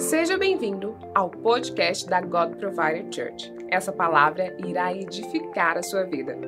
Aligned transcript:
Seja 0.00 0.38
bem-vindo 0.38 0.96
ao 1.14 1.28
podcast 1.28 2.08
da 2.08 2.22
God 2.22 2.56
Provider 2.56 3.06
Church. 3.12 3.52
Essa 3.68 3.92
palavra 3.92 4.56
irá 4.66 4.94
edificar 4.94 5.76
a 5.76 5.82
sua 5.82 6.04
vida. 6.04 6.38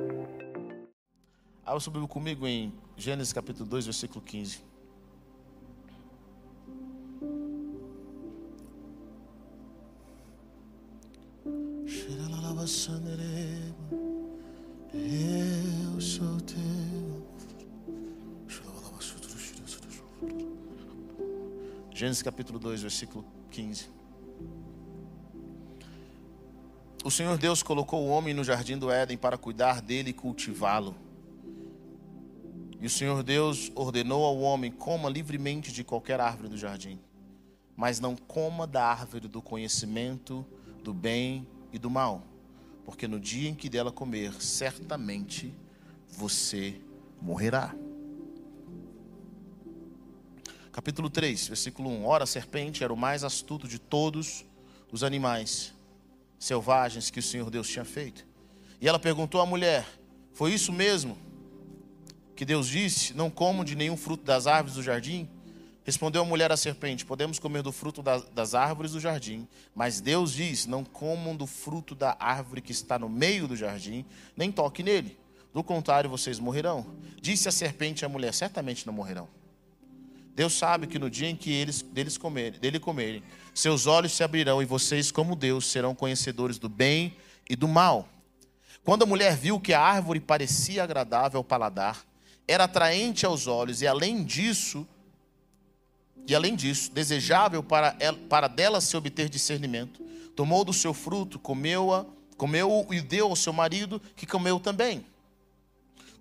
Abra 1.62 1.78
sua 1.78 1.92
Bíblia 1.92 2.08
comigo 2.08 2.46
em 2.48 2.72
Gênesis 2.96 3.30
capítulo 3.30 3.68
2, 3.68 3.84
versículo 3.84 4.22
15. 4.22 4.64
Eu 14.94 16.00
sou 16.00 16.40
teu. 16.40 16.58
Gênesis 21.94 22.22
capítulo 22.22 22.58
2, 22.58 22.80
versículo 22.80 23.22
15. 23.22 23.41
O 27.04 27.10
Senhor 27.10 27.36
Deus 27.36 27.62
colocou 27.62 28.02
o 28.02 28.08
homem 28.08 28.32
no 28.32 28.44
jardim 28.44 28.78
do 28.78 28.90
Éden 28.90 29.18
para 29.18 29.36
cuidar 29.36 29.82
dele 29.82 30.10
e 30.10 30.12
cultivá-lo. 30.12 30.94
E 32.80 32.86
o 32.86 32.90
Senhor 32.90 33.22
Deus 33.22 33.70
ordenou 33.74 34.24
ao 34.24 34.38
homem: 34.40 34.70
coma 34.70 35.08
livremente 35.08 35.72
de 35.72 35.82
qualquer 35.82 36.20
árvore 36.20 36.48
do 36.48 36.56
jardim, 36.56 36.98
mas 37.76 38.00
não 38.00 38.16
coma 38.16 38.66
da 38.66 38.84
árvore 38.84 39.28
do 39.28 39.42
conhecimento 39.42 40.46
do 40.82 40.94
bem 40.94 41.46
e 41.72 41.78
do 41.78 41.90
mal, 41.90 42.22
porque 42.84 43.08
no 43.08 43.18
dia 43.18 43.48
em 43.48 43.54
que 43.54 43.68
dela 43.68 43.92
comer, 43.92 44.32
certamente 44.40 45.52
você 46.08 46.80
morrerá. 47.20 47.74
Capítulo 50.72 51.10
3, 51.10 51.48
versículo 51.48 51.90
1. 51.90 52.06
Ora, 52.06 52.24
a 52.24 52.26
serpente 52.26 52.82
era 52.82 52.90
o 52.90 52.96
mais 52.96 53.24
astuto 53.24 53.68
de 53.68 53.78
todos 53.78 54.42
os 54.90 55.04
animais 55.04 55.74
selvagens 56.38 57.10
que 57.10 57.18
o 57.18 57.22
Senhor 57.22 57.50
Deus 57.50 57.68
tinha 57.68 57.84
feito. 57.84 58.26
E 58.80 58.88
ela 58.88 58.98
perguntou 58.98 59.38
à 59.42 59.44
mulher: 59.44 59.86
Foi 60.32 60.50
isso 60.54 60.72
mesmo 60.72 61.18
que 62.34 62.46
Deus 62.46 62.68
disse? 62.68 63.12
Não 63.12 63.28
comam 63.28 63.66
de 63.66 63.76
nenhum 63.76 63.98
fruto 63.98 64.24
das 64.24 64.46
árvores 64.46 64.74
do 64.74 64.82
jardim? 64.82 65.28
Respondeu 65.84 66.22
a 66.22 66.24
mulher 66.24 66.50
à 66.50 66.56
serpente: 66.56 67.04
Podemos 67.04 67.38
comer 67.38 67.62
do 67.62 67.70
fruto 67.70 68.02
das 68.32 68.54
árvores 68.54 68.92
do 68.92 69.00
jardim, 69.00 69.46
mas 69.74 70.00
Deus 70.00 70.32
diz: 70.32 70.64
Não 70.64 70.82
comam 70.82 71.36
do 71.36 71.46
fruto 71.46 71.94
da 71.94 72.16
árvore 72.18 72.62
que 72.62 72.72
está 72.72 72.98
no 72.98 73.10
meio 73.10 73.46
do 73.46 73.54
jardim, 73.54 74.06
nem 74.34 74.50
toque 74.50 74.82
nele. 74.82 75.18
Do 75.52 75.62
contrário, 75.62 76.08
vocês 76.08 76.38
morrerão. 76.38 76.96
Disse 77.20 77.46
a 77.46 77.52
serpente 77.52 78.06
à 78.06 78.08
mulher: 78.08 78.32
Certamente 78.32 78.86
não 78.86 78.94
morrerão. 78.94 79.41
Deus 80.34 80.54
sabe 80.54 80.86
que 80.86 80.98
no 80.98 81.10
dia 81.10 81.28
em 81.28 81.36
que 81.36 81.52
eles 81.52 81.82
deles 81.82 82.16
comerem, 82.16 82.58
dele 82.58 82.80
comerem, 82.80 83.22
seus 83.54 83.86
olhos 83.86 84.12
se 84.12 84.24
abrirão 84.24 84.62
e 84.62 84.64
vocês, 84.64 85.10
como 85.10 85.36
Deus, 85.36 85.66
serão 85.66 85.94
conhecedores 85.94 86.58
do 86.58 86.68
bem 86.68 87.16
e 87.48 87.54
do 87.54 87.68
mal. 87.68 88.08
Quando 88.82 89.02
a 89.02 89.06
mulher 89.06 89.36
viu 89.36 89.60
que 89.60 89.74
a 89.74 89.80
árvore 89.80 90.20
parecia 90.20 90.82
agradável 90.82 91.38
ao 91.38 91.44
paladar, 91.44 92.04
era 92.48 92.64
atraente 92.64 93.26
aos 93.26 93.46
olhos 93.46 93.82
e 93.82 93.86
além 93.86 94.24
disso, 94.24 94.86
e 96.26 96.34
além 96.34 96.56
disso, 96.56 96.90
desejável 96.90 97.62
para, 97.62 97.94
ela, 98.00 98.18
para 98.28 98.48
dela 98.48 98.80
se 98.80 98.96
obter 98.96 99.28
discernimento, 99.28 100.02
tomou 100.34 100.64
do 100.64 100.72
seu 100.72 100.94
fruto, 100.94 101.38
comeu-a, 101.38 102.06
comeu 102.36 102.86
e 102.90 103.00
deu 103.00 103.28
ao 103.28 103.36
seu 103.36 103.52
marido, 103.52 104.00
que 104.16 104.26
comeu 104.26 104.58
também. 104.58 105.04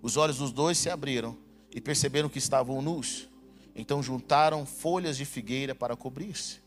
Os 0.02 0.16
olhos 0.16 0.36
dos 0.36 0.52
dois 0.52 0.76
se 0.76 0.90
abriram 0.90 1.36
e 1.74 1.80
perceberam 1.80 2.28
que 2.28 2.38
estavam 2.38 2.82
nus. 2.82 3.31
Então 3.74 4.02
juntaram 4.02 4.66
folhas 4.66 5.16
de 5.16 5.24
figueira 5.24 5.74
para 5.74 5.96
cobrir-se. 5.96 6.60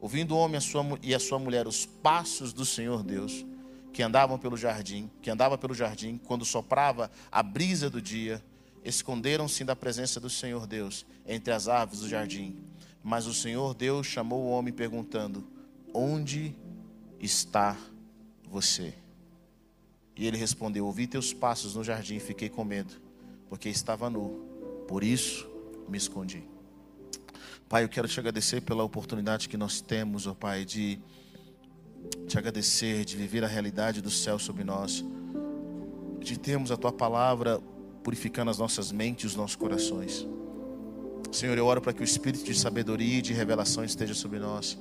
Ouvindo 0.00 0.34
o 0.34 0.38
homem 0.38 0.56
a 0.56 0.60
sua, 0.60 0.84
e 1.02 1.14
a 1.14 1.20
sua 1.20 1.38
mulher 1.38 1.66
os 1.66 1.84
passos 1.84 2.52
do 2.52 2.64
Senhor 2.64 3.02
Deus, 3.02 3.44
que 3.92 4.02
andavam 4.02 4.38
pelo 4.38 4.56
jardim, 4.56 5.10
que 5.20 5.30
andava 5.30 5.58
pelo 5.58 5.74
jardim, 5.74 6.18
quando 6.24 6.44
soprava 6.44 7.10
a 7.30 7.42
brisa 7.42 7.90
do 7.90 8.00
dia, 8.00 8.42
esconderam-se 8.84 9.62
da 9.64 9.76
presença 9.76 10.18
do 10.18 10.30
Senhor 10.30 10.66
Deus 10.66 11.04
entre 11.26 11.52
as 11.52 11.68
árvores 11.68 12.00
do 12.00 12.08
jardim. 12.08 12.56
Mas 13.02 13.26
o 13.26 13.34
Senhor 13.34 13.74
Deus 13.74 14.06
chamou 14.06 14.42
o 14.42 14.50
homem 14.50 14.72
perguntando: 14.72 15.46
Onde 15.92 16.54
está 17.18 17.76
você? 18.48 18.94
E 20.16 20.26
ele 20.26 20.36
respondeu: 20.36 20.86
Ouvi 20.86 21.06
teus 21.06 21.32
passos 21.32 21.74
no 21.74 21.84
jardim 21.84 22.16
e 22.16 22.20
fiquei 22.20 22.48
com 22.48 22.64
medo, 22.64 22.94
porque 23.48 23.68
estava 23.68 24.08
nu. 24.08 24.48
Por 24.86 25.04
isso 25.04 25.49
me 25.90 25.98
escondi. 25.98 26.42
Pai, 27.68 27.84
eu 27.84 27.88
quero 27.88 28.08
te 28.08 28.18
agradecer 28.18 28.60
pela 28.62 28.82
oportunidade 28.82 29.48
que 29.48 29.56
nós 29.56 29.80
temos, 29.80 30.26
ó 30.26 30.32
oh 30.32 30.34
Pai, 30.34 30.64
de 30.64 30.98
te 32.26 32.38
agradecer, 32.38 33.04
de 33.04 33.16
viver 33.16 33.44
a 33.44 33.46
realidade 33.46 34.00
do 34.00 34.10
céu 34.10 34.38
sobre 34.38 34.64
nós, 34.64 35.04
de 36.20 36.38
termos 36.38 36.70
a 36.70 36.76
tua 36.76 36.92
palavra 36.92 37.60
purificando 38.02 38.50
as 38.50 38.58
nossas 38.58 38.90
mentes 38.90 39.24
e 39.24 39.26
os 39.28 39.36
nossos 39.36 39.56
corações. 39.56 40.26
Senhor, 41.30 41.56
eu 41.56 41.66
oro 41.66 41.80
para 41.80 41.92
que 41.92 42.02
o 42.02 42.04
espírito 42.04 42.44
de 42.44 42.54
sabedoria 42.54 43.18
e 43.18 43.22
de 43.22 43.32
revelação 43.32 43.84
esteja 43.84 44.14
sobre 44.14 44.38
nós. 44.38 44.76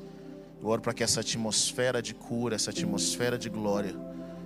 Eu 0.62 0.68
oro 0.68 0.82
para 0.82 0.94
que 0.94 1.04
essa 1.04 1.20
atmosfera 1.20 2.02
de 2.02 2.14
cura, 2.14 2.56
essa 2.56 2.72
atmosfera 2.72 3.38
de 3.38 3.50
glória, 3.50 3.96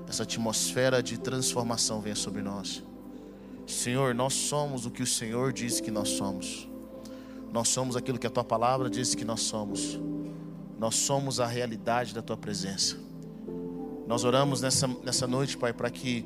essa 0.07 0.23
atmosfera 0.23 1.01
de 1.01 1.17
transformação 1.17 2.01
venha 2.01 2.15
sobre 2.15 2.41
nós. 2.41 2.83
Senhor, 3.65 4.13
nós 4.13 4.33
somos 4.33 4.85
o 4.85 4.91
que 4.91 5.01
o 5.01 5.07
Senhor 5.07 5.53
diz 5.53 5.79
que 5.79 5.89
nós 5.89 6.09
somos. 6.09 6.67
Nós 7.51 7.69
somos 7.69 7.95
aquilo 7.95 8.17
que 8.17 8.27
a 8.27 8.29
tua 8.29 8.43
palavra 8.43 8.89
diz 8.89 9.15
que 9.15 9.23
nós 9.23 9.41
somos. 9.41 9.99
Nós 10.77 10.95
somos 10.95 11.39
a 11.39 11.45
realidade 11.45 12.13
da 12.13 12.21
tua 12.21 12.35
presença. 12.35 12.97
Nós 14.07 14.23
oramos 14.23 14.61
nessa, 14.61 14.87
nessa 14.87 15.27
noite, 15.27 15.57
Pai, 15.57 15.71
para 15.71 15.89
que 15.89 16.25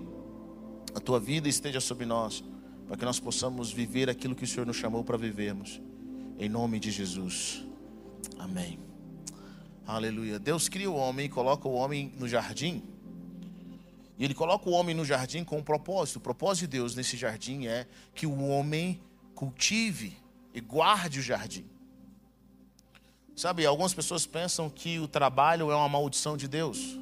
a 0.96 1.00
tua 1.00 1.20
vida 1.20 1.48
esteja 1.48 1.80
sobre 1.80 2.06
nós, 2.06 2.44
para 2.88 2.98
que 2.98 3.06
nós 3.06 3.20
possamos 3.20 3.72
viver 3.72 4.10
aquilo 4.10 4.36
que 4.36 4.44
o 4.44 4.48
Senhor 4.48 4.66
nos 4.66 4.78
chamou 4.78 5.04
para 5.04 5.18
vivermos. 5.18 5.82
Em 6.40 6.50
nome 6.50 6.80
de 6.80 6.90
Jesus. 6.92 7.64
Amém. 8.40 8.80
Aleluia. 9.86 10.40
Deus 10.40 10.68
cria 10.68 10.90
o 10.90 10.96
homem 10.96 11.28
e 11.28 11.30
coloca 11.30 11.68
o 11.68 11.74
homem 11.74 12.14
no 12.18 12.28
jardim 12.28 12.82
e 14.18 14.26
ele 14.26 14.34
coloca 14.34 14.68
o 14.68 14.74
homem 14.74 14.96
no 14.96 15.06
jardim 15.06 15.44
com 15.44 15.60
um 15.60 15.64
propósito. 15.64 16.18
O 16.18 16.22
propósito 16.22 16.62
de 16.62 16.78
Deus 16.78 16.96
nesse 16.96 17.16
jardim 17.16 17.68
é 17.68 17.86
que 18.16 18.26
o 18.26 18.48
homem 18.48 19.00
cultive 19.36 20.18
e 20.54 20.60
guarde 20.60 21.20
o 21.20 21.22
jardim. 21.22 21.66
Sabe, 23.36 23.64
algumas 23.66 23.94
pessoas 23.94 24.26
pensam 24.26 24.68
que 24.70 25.00
o 25.00 25.08
trabalho 25.08 25.70
é 25.70 25.76
uma 25.76 25.88
maldição 25.88 26.36
de 26.36 26.48
Deus. 26.48 26.98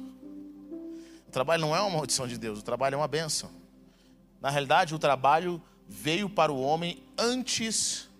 O 1.26 1.30
trabalho 1.30 1.62
não 1.62 1.74
é 1.74 1.80
uma 1.80 1.90
maldição 1.90 2.28
de 2.28 2.36
Deus, 2.36 2.58
o 2.58 2.62
trabalho 2.62 2.94
é 2.94 2.98
uma 2.98 3.08
benção. 3.08 3.50
Na 4.38 4.50
realidade, 4.50 4.94
o 4.94 4.98
trabalho 4.98 5.62
veio 5.88 6.28
para 6.28 6.52
o 6.52 6.60
homem 6.60 7.02
antes 7.16 8.10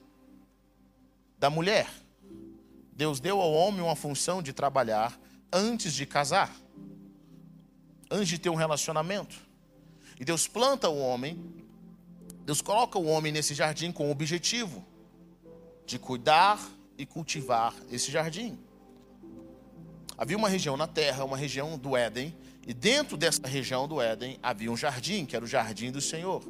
da 1.38 1.50
mulher. 1.50 1.90
Deus 2.92 3.20
deu 3.20 3.42
ao 3.42 3.52
homem 3.52 3.82
uma 3.82 3.94
função 3.94 4.40
de 4.40 4.54
trabalhar 4.54 5.20
antes 5.52 5.92
de 5.92 6.06
casar 6.06 6.50
antes 8.10 8.28
de 8.28 8.38
ter 8.38 8.50
um 8.50 8.54
relacionamento. 8.54 9.36
E 10.18 10.24
Deus 10.24 10.46
planta 10.46 10.88
o 10.88 10.98
homem, 10.98 11.38
Deus 12.44 12.62
coloca 12.62 12.98
o 12.98 13.06
homem 13.06 13.32
nesse 13.32 13.54
jardim 13.54 13.90
com 13.90 14.08
o 14.08 14.10
objetivo 14.10 14.84
de 15.84 15.98
cuidar 15.98 16.60
e 16.96 17.04
cultivar 17.04 17.74
esse 17.90 18.10
jardim. 18.10 18.58
Havia 20.16 20.36
uma 20.36 20.48
região 20.48 20.76
na 20.76 20.86
terra, 20.86 21.24
uma 21.24 21.36
região 21.36 21.76
do 21.76 21.96
Éden, 21.96 22.34
e 22.66 22.72
dentro 22.72 23.16
dessa 23.16 23.46
região 23.46 23.86
do 23.86 24.00
Éden 24.00 24.38
havia 24.42 24.72
um 24.72 24.76
jardim, 24.76 25.26
que 25.26 25.36
era 25.36 25.44
o 25.44 25.48
jardim 25.48 25.90
do 25.90 26.00
Senhor. 26.00 26.42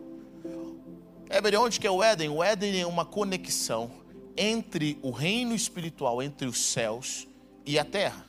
É 1.28 1.58
onde 1.58 1.80
que 1.80 1.86
é 1.86 1.90
o 1.90 2.02
Éden? 2.02 2.28
O 2.28 2.42
Éden 2.42 2.80
é 2.80 2.86
uma 2.86 3.04
conexão 3.04 3.90
entre 4.36 4.98
o 5.02 5.10
reino 5.10 5.54
espiritual, 5.54 6.22
entre 6.22 6.46
os 6.46 6.58
céus 6.58 7.26
e 7.64 7.78
a 7.78 7.84
terra. 7.84 8.24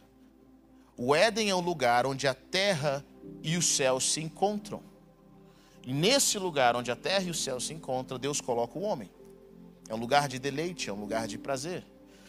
O 0.97 1.13
Éden 1.13 1.49
é 1.49 1.55
o 1.55 1.59
lugar 1.59 2.07
onde 2.07 2.27
a 2.27 2.33
terra 2.33 3.05
e 3.41 3.57
os 3.57 3.65
céus 3.65 4.11
se 4.11 4.21
encontram. 4.21 4.81
E 5.85 5.93
nesse 5.93 6.37
lugar 6.37 6.75
onde 6.75 6.91
a 6.91 6.95
terra 6.95 7.23
e 7.23 7.31
o 7.31 7.33
céu 7.33 7.59
se 7.59 7.73
encontram, 7.73 8.19
Deus 8.19 8.41
coloca 8.41 8.77
o 8.77 8.81
homem. 8.81 9.09
É 9.87 9.93
um 9.93 9.97
lugar 9.97 10.27
de 10.27 10.37
deleite, 10.37 10.89
é 10.89 10.93
um 10.93 10.99
lugar 10.99 11.27
de 11.27 11.37
prazer. 11.37 11.85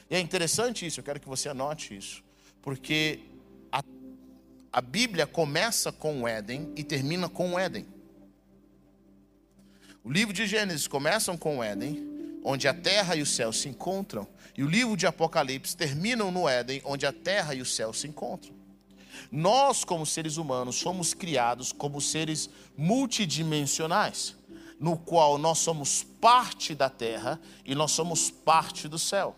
E 0.09 0.15
é 0.15 0.21
interessante 0.21 0.87
isso, 0.87 1.01
eu 1.01 1.05
quero 1.05 1.21
que 1.21 1.29
você 1.29 1.49
anote 1.49 1.97
isso, 1.97 2.23
porque 2.63 3.21
a, 3.71 3.83
a 4.73 4.81
Bíblia 4.81 5.27
começa 5.27 5.93
com 5.93 6.23
o 6.23 6.29
Éden 6.29 6.73
e 6.77 6.85
termina 6.85 7.29
com 7.29 7.55
o 7.55 7.59
Éden. 7.59 7.87
O 10.05 10.11
livro 10.11 10.33
de 10.33 10.47
Gênesis 10.47 10.87
começa 10.87 11.37
com 11.37 11.59
o 11.59 11.63
Éden, 11.63 12.41
onde 12.45 12.67
a 12.67 12.73
terra 12.73 13.17
e 13.17 13.21
o 13.23 13.27
céu 13.27 13.53
se 13.53 13.69
encontram, 13.69 14.27
e 14.57 14.63
o 14.63 14.69
livro 14.69 14.97
de 14.97 15.07
Apocalipse 15.07 15.77
termina 15.77 16.25
no 16.31 16.49
Éden, 16.49 16.81
onde 16.85 17.05
a 17.05 17.13
terra 17.13 17.55
e 17.55 17.61
o 17.61 17.67
céu 17.67 17.93
se 17.93 18.07
encontram. 18.07 18.55
Nós, 19.31 19.85
como 19.85 20.07
seres 20.07 20.37
humanos, 20.37 20.81
fomos 20.81 21.15
criados 21.15 21.73
como 21.73 22.01
seres 22.01 22.49
multidimensionais, 22.77 24.37
no 24.79 24.97
qual 24.97 25.39
nós 25.39 25.59
somos 25.59 26.03
parte 26.03 26.75
da 26.75 26.89
terra 26.89 27.41
e 27.65 27.75
nós 27.75 27.93
somos 27.93 28.31
parte 28.31 28.89
do 28.89 28.99
céu. 28.99 29.37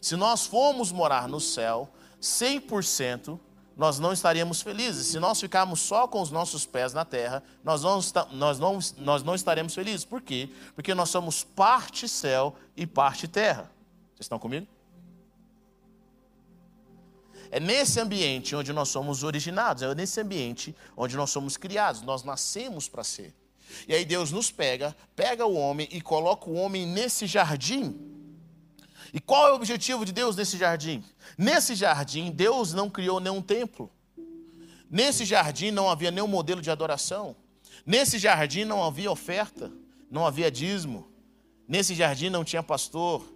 Se 0.00 0.16
nós 0.16 0.46
formos 0.46 0.90
morar 0.90 1.28
no 1.28 1.40
céu, 1.40 1.92
100%, 2.20 3.38
nós 3.76 3.98
não 3.98 4.12
estaríamos 4.12 4.62
felizes. 4.62 5.06
Se 5.06 5.18
nós 5.18 5.40
ficarmos 5.40 5.80
só 5.80 6.06
com 6.06 6.20
os 6.20 6.30
nossos 6.30 6.66
pés 6.66 6.92
na 6.92 7.04
terra, 7.04 7.42
nós 7.64 7.82
nós 8.32 8.58
não, 8.58 8.78
nós 8.98 9.22
não 9.22 9.34
estaremos 9.34 9.74
felizes. 9.74 10.04
Por 10.04 10.20
quê? 10.20 10.50
Porque 10.74 10.94
nós 10.94 11.08
somos 11.08 11.44
parte 11.44 12.08
céu 12.08 12.54
e 12.76 12.86
parte 12.86 13.26
terra. 13.26 13.70
Vocês 14.14 14.26
estão 14.26 14.38
comigo? 14.38 14.66
É 17.54 17.60
nesse 17.60 18.00
ambiente 18.00 18.56
onde 18.56 18.72
nós 18.72 18.88
somos 18.88 19.22
originados, 19.22 19.82
é 19.82 19.94
nesse 19.94 20.18
ambiente 20.18 20.74
onde 20.96 21.18
nós 21.18 21.28
somos 21.28 21.58
criados, 21.58 22.00
nós 22.00 22.24
nascemos 22.24 22.88
para 22.88 23.04
ser. 23.04 23.34
E 23.86 23.94
aí 23.94 24.06
Deus 24.06 24.32
nos 24.32 24.50
pega, 24.50 24.96
pega 25.14 25.44
o 25.44 25.54
homem 25.54 25.86
e 25.92 26.00
coloca 26.00 26.48
o 26.48 26.54
homem 26.54 26.86
nesse 26.86 27.26
jardim. 27.26 27.94
E 29.12 29.20
qual 29.20 29.48
é 29.48 29.52
o 29.52 29.56
objetivo 29.56 30.06
de 30.06 30.12
Deus 30.12 30.34
nesse 30.34 30.56
jardim? 30.56 31.04
Nesse 31.36 31.74
jardim, 31.74 32.30
Deus 32.30 32.72
não 32.72 32.88
criou 32.88 33.20
nenhum 33.20 33.42
templo. 33.42 33.92
Nesse 34.90 35.26
jardim 35.26 35.70
não 35.70 35.90
havia 35.90 36.10
nenhum 36.10 36.26
modelo 36.26 36.62
de 36.62 36.70
adoração. 36.70 37.36
Nesse 37.84 38.18
jardim 38.18 38.64
não 38.64 38.82
havia 38.82 39.12
oferta, 39.12 39.70
não 40.10 40.26
havia 40.26 40.50
dízimo. 40.50 41.06
Nesse 41.68 41.94
jardim 41.94 42.30
não 42.30 42.44
tinha 42.44 42.62
pastor. 42.62 43.30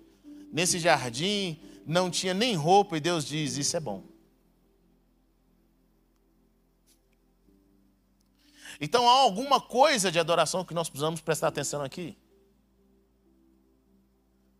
Nesse 0.51 0.79
jardim 0.79 1.61
não 1.87 2.11
tinha 2.11 2.35
nem 2.35 2.57
roupa, 2.57 2.97
e 2.97 3.01
Deus 3.01 3.25
diz: 3.25 3.57
Isso 3.57 3.77
é 3.77 3.81
bom. 3.81 4.03
Então 8.81 9.09
há 9.09 9.13
alguma 9.13 9.61
coisa 9.61 10.11
de 10.11 10.19
adoração 10.19 10.65
que 10.65 10.75
nós 10.75 10.89
precisamos 10.89 11.21
prestar 11.21 11.49
atenção 11.49 11.81
aqui. 11.83 12.19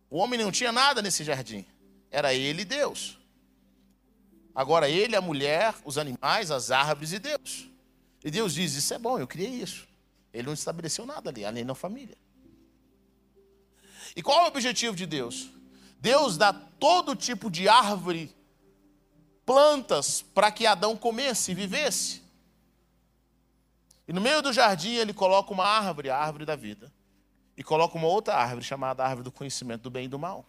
O 0.09 0.17
homem 0.17 0.39
não 0.39 0.51
tinha 0.51 0.71
nada 0.71 1.01
nesse 1.01 1.23
jardim. 1.23 1.65
Era 2.09 2.33
ele 2.33 2.61
e 2.61 2.65
Deus. 2.65 3.19
Agora 4.55 4.89
ele, 4.89 5.15
a 5.15 5.21
mulher, 5.21 5.75
os 5.83 5.97
animais, 5.97 6.49
as 6.49 6.71
árvores 6.71 7.11
e 7.11 7.19
Deus. 7.19 7.69
E 8.23 8.31
Deus 8.31 8.53
diz: 8.53 8.73
Isso 8.73 8.93
é 8.93 8.97
bom, 8.97 9.19
eu 9.19 9.27
criei 9.27 9.49
isso. 9.49 9.85
Ele 10.33 10.47
não 10.47 10.53
estabeleceu 10.53 11.05
nada 11.05 11.29
ali, 11.29 11.43
além 11.43 11.65
da 11.65 11.75
família. 11.75 12.17
E 14.15 14.23
qual 14.23 14.39
é 14.39 14.43
o 14.45 14.47
objetivo 14.47 14.95
de 14.95 15.05
Deus? 15.05 15.56
Deus 15.99 16.37
dá 16.37 16.53
todo 16.53 17.15
tipo 17.15 17.49
de 17.49 17.67
árvore, 17.67 18.35
plantas, 19.45 20.21
para 20.21 20.51
que 20.51 20.65
Adão 20.65 20.95
comesse 20.95 21.51
e 21.51 21.55
vivesse. 21.55 22.21
E 24.07 24.13
no 24.13 24.21
meio 24.21 24.41
do 24.41 24.53
jardim 24.53 24.95
ele 24.95 25.13
coloca 25.13 25.51
uma 25.51 25.65
árvore, 25.65 26.09
a 26.09 26.17
árvore 26.17 26.45
da 26.45 26.55
vida 26.55 26.91
e 27.57 27.63
coloca 27.63 27.97
uma 27.97 28.07
outra 28.07 28.35
árvore 28.35 28.63
chamada 28.63 29.03
árvore 29.03 29.23
do 29.23 29.31
conhecimento 29.31 29.81
do 29.81 29.89
bem 29.89 30.05
e 30.05 30.07
do 30.07 30.19
mal. 30.19 30.45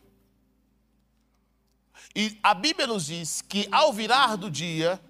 E 2.15 2.39
a 2.43 2.53
Bíblia 2.53 2.87
nos 2.87 3.07
diz 3.07 3.41
que 3.41 3.67
ao 3.73 3.93
virar 3.93 4.37
do 4.37 4.51
dia, 4.51 5.01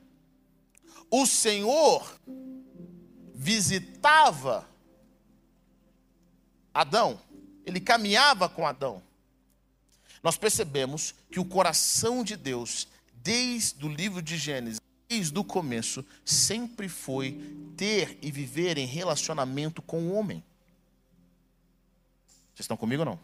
o 1.10 1.26
Senhor 1.26 2.18
visitava 3.34 4.66
Adão, 6.72 7.20
ele 7.66 7.80
caminhava 7.80 8.48
com 8.48 8.64
Adão. 8.64 9.02
Nós 10.22 10.36
percebemos 10.36 11.14
que 11.30 11.40
o 11.40 11.44
coração 11.44 12.24
de 12.24 12.36
Deus, 12.36 12.88
desde 13.14 13.84
o 13.84 13.88
livro 13.88 14.20
de 14.20 14.36
Gênesis, 14.36 14.80
desde 15.08 15.38
o 15.38 15.44
começo, 15.44 16.04
sempre 16.24 16.88
foi 16.88 17.40
ter 17.76 18.18
e 18.20 18.30
viver 18.30 18.78
em 18.78 18.86
relacionamento 18.86 19.80
com 19.80 20.02
o 20.02 20.14
homem. 20.14 20.44
Vocês 22.54 22.64
estão 22.64 22.76
comigo 22.76 23.02
ou 23.02 23.06
não? 23.06 23.20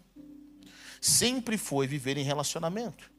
Sempre 1.01 1.59
foi 1.59 1.87
viver 1.87 2.17
em 2.17 2.25
relacionamento. 2.25 3.13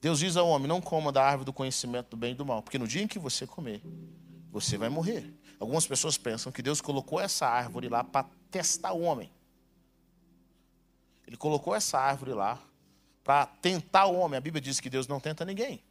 Deus 0.00 0.18
diz 0.18 0.36
ao 0.36 0.48
homem: 0.48 0.68
não 0.68 0.80
coma 0.80 1.10
da 1.10 1.24
árvore 1.24 1.46
do 1.46 1.52
conhecimento 1.52 2.10
do 2.10 2.16
bem 2.16 2.32
e 2.32 2.34
do 2.34 2.46
mal, 2.46 2.62
porque 2.62 2.78
no 2.78 2.86
dia 2.86 3.02
em 3.02 3.08
que 3.08 3.18
você 3.18 3.46
comer, 3.46 3.82
você 4.50 4.78
vai 4.78 4.88
morrer. 4.88 5.32
Algumas 5.58 5.86
pessoas 5.86 6.16
pensam 6.16 6.52
que 6.52 6.62
Deus 6.62 6.80
colocou 6.80 7.18
essa 7.18 7.46
árvore 7.46 7.88
lá 7.88 8.04
para 8.04 8.28
testar 8.50 8.92
o 8.92 9.00
homem. 9.00 9.30
Ele 11.26 11.36
colocou 11.36 11.74
essa 11.74 11.98
árvore 11.98 12.32
lá 12.32 12.60
para 13.22 13.46
tentar 13.46 14.06
o 14.06 14.14
homem. 14.14 14.36
A 14.36 14.40
Bíblia 14.40 14.60
diz 14.60 14.80
que 14.80 14.90
Deus 14.90 15.06
não 15.06 15.20
tenta 15.20 15.44
ninguém. 15.44 15.82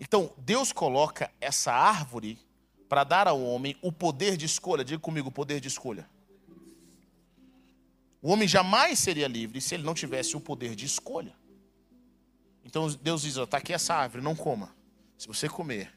Então, 0.00 0.32
Deus 0.38 0.72
coloca 0.72 1.30
essa 1.40 1.72
árvore 1.72 2.38
para 2.88 3.04
dar 3.04 3.28
ao 3.28 3.42
homem 3.42 3.76
o 3.82 3.92
poder 3.92 4.36
de 4.36 4.46
escolha. 4.46 4.84
Diga 4.84 5.00
comigo, 5.00 5.28
o 5.28 5.32
poder 5.32 5.60
de 5.60 5.68
escolha. 5.68 6.08
O 8.22 8.30
homem 8.30 8.48
jamais 8.48 8.98
seria 8.98 9.28
livre 9.28 9.60
se 9.60 9.74
ele 9.74 9.82
não 9.82 9.92
tivesse 9.92 10.34
o 10.34 10.40
poder 10.40 10.74
de 10.74 10.86
escolha. 10.86 11.36
Então 12.64 12.88
Deus 12.88 13.20
diz: 13.20 13.36
está 13.36 13.58
aqui 13.58 13.74
essa 13.74 13.94
árvore, 13.94 14.24
não 14.24 14.34
coma. 14.34 14.74
Se 15.18 15.26
você 15.26 15.46
comer, 15.46 15.92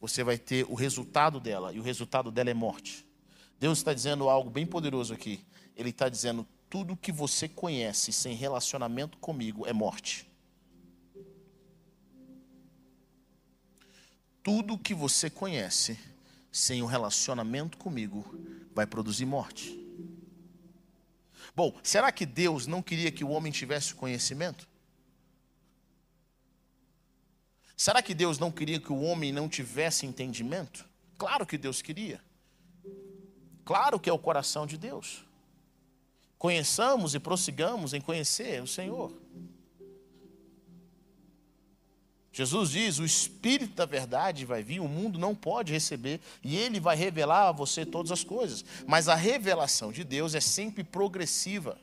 você 0.00 0.24
vai 0.24 0.38
ter 0.38 0.64
o 0.66 0.74
resultado 0.74 1.38
dela, 1.38 1.74
e 1.74 1.78
o 1.78 1.82
resultado 1.82 2.30
dela 2.30 2.48
é 2.48 2.54
morte. 2.54 3.06
Deus 3.58 3.78
está 3.78 3.92
dizendo 3.92 4.28
algo 4.30 4.48
bem 4.48 4.66
poderoso 4.66 5.12
aqui. 5.12 5.44
Ele 5.76 5.90
está 5.90 6.08
dizendo: 6.08 6.46
tudo 6.76 6.94
que 6.94 7.10
você 7.10 7.48
conhece 7.48 8.12
sem 8.12 8.34
relacionamento 8.34 9.16
comigo 9.16 9.66
é 9.66 9.72
morte. 9.72 10.30
Tudo 14.42 14.76
que 14.76 14.92
você 14.92 15.30
conhece 15.30 15.98
sem 16.52 16.82
o 16.82 16.86
relacionamento 16.86 17.78
comigo 17.78 18.26
vai 18.74 18.86
produzir 18.86 19.24
morte. 19.24 19.74
Bom, 21.54 21.74
será 21.82 22.12
que 22.12 22.26
Deus 22.26 22.66
não 22.66 22.82
queria 22.82 23.10
que 23.10 23.24
o 23.24 23.30
homem 23.30 23.50
tivesse 23.50 23.94
conhecimento? 23.94 24.68
Será 27.74 28.02
que 28.02 28.12
Deus 28.12 28.38
não 28.38 28.52
queria 28.52 28.78
que 28.78 28.92
o 28.92 29.00
homem 29.00 29.32
não 29.32 29.48
tivesse 29.48 30.04
entendimento? 30.04 30.86
Claro 31.16 31.46
que 31.46 31.56
Deus 31.56 31.80
queria. 31.80 32.20
Claro 33.64 33.98
que 33.98 34.10
é 34.10 34.12
o 34.12 34.18
coração 34.18 34.66
de 34.66 34.76
Deus. 34.76 35.24
Conheçamos 36.38 37.14
e 37.14 37.18
prossigamos 37.18 37.94
em 37.94 38.00
conhecer 38.00 38.62
o 38.62 38.66
Senhor. 38.66 39.12
Jesus 42.36 42.70
diz: 42.70 42.98
o 42.98 43.04
Espírito 43.04 43.74
da 43.74 43.86
verdade 43.86 44.44
vai 44.44 44.62
vir, 44.62 44.80
o 44.80 44.88
mundo 44.88 45.18
não 45.18 45.34
pode 45.34 45.72
receber, 45.72 46.20
e 46.44 46.54
ele 46.54 46.78
vai 46.78 46.94
revelar 46.94 47.48
a 47.48 47.52
você 47.52 47.86
todas 47.86 48.12
as 48.12 48.22
coisas. 48.22 48.62
Mas 48.86 49.08
a 49.08 49.14
revelação 49.14 49.90
de 49.90 50.04
Deus 50.04 50.34
é 50.34 50.40
sempre 50.40 50.84
progressiva. 50.84 51.80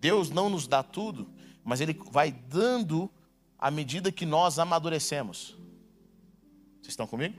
Deus 0.00 0.30
não 0.30 0.48
nos 0.48 0.66
dá 0.66 0.82
tudo, 0.82 1.28
mas 1.62 1.82
ele 1.82 1.92
vai 2.10 2.32
dando 2.32 3.10
à 3.58 3.70
medida 3.70 4.10
que 4.10 4.24
nós 4.24 4.58
amadurecemos. 4.58 5.54
Vocês 6.76 6.88
estão 6.92 7.06
comigo? 7.06 7.36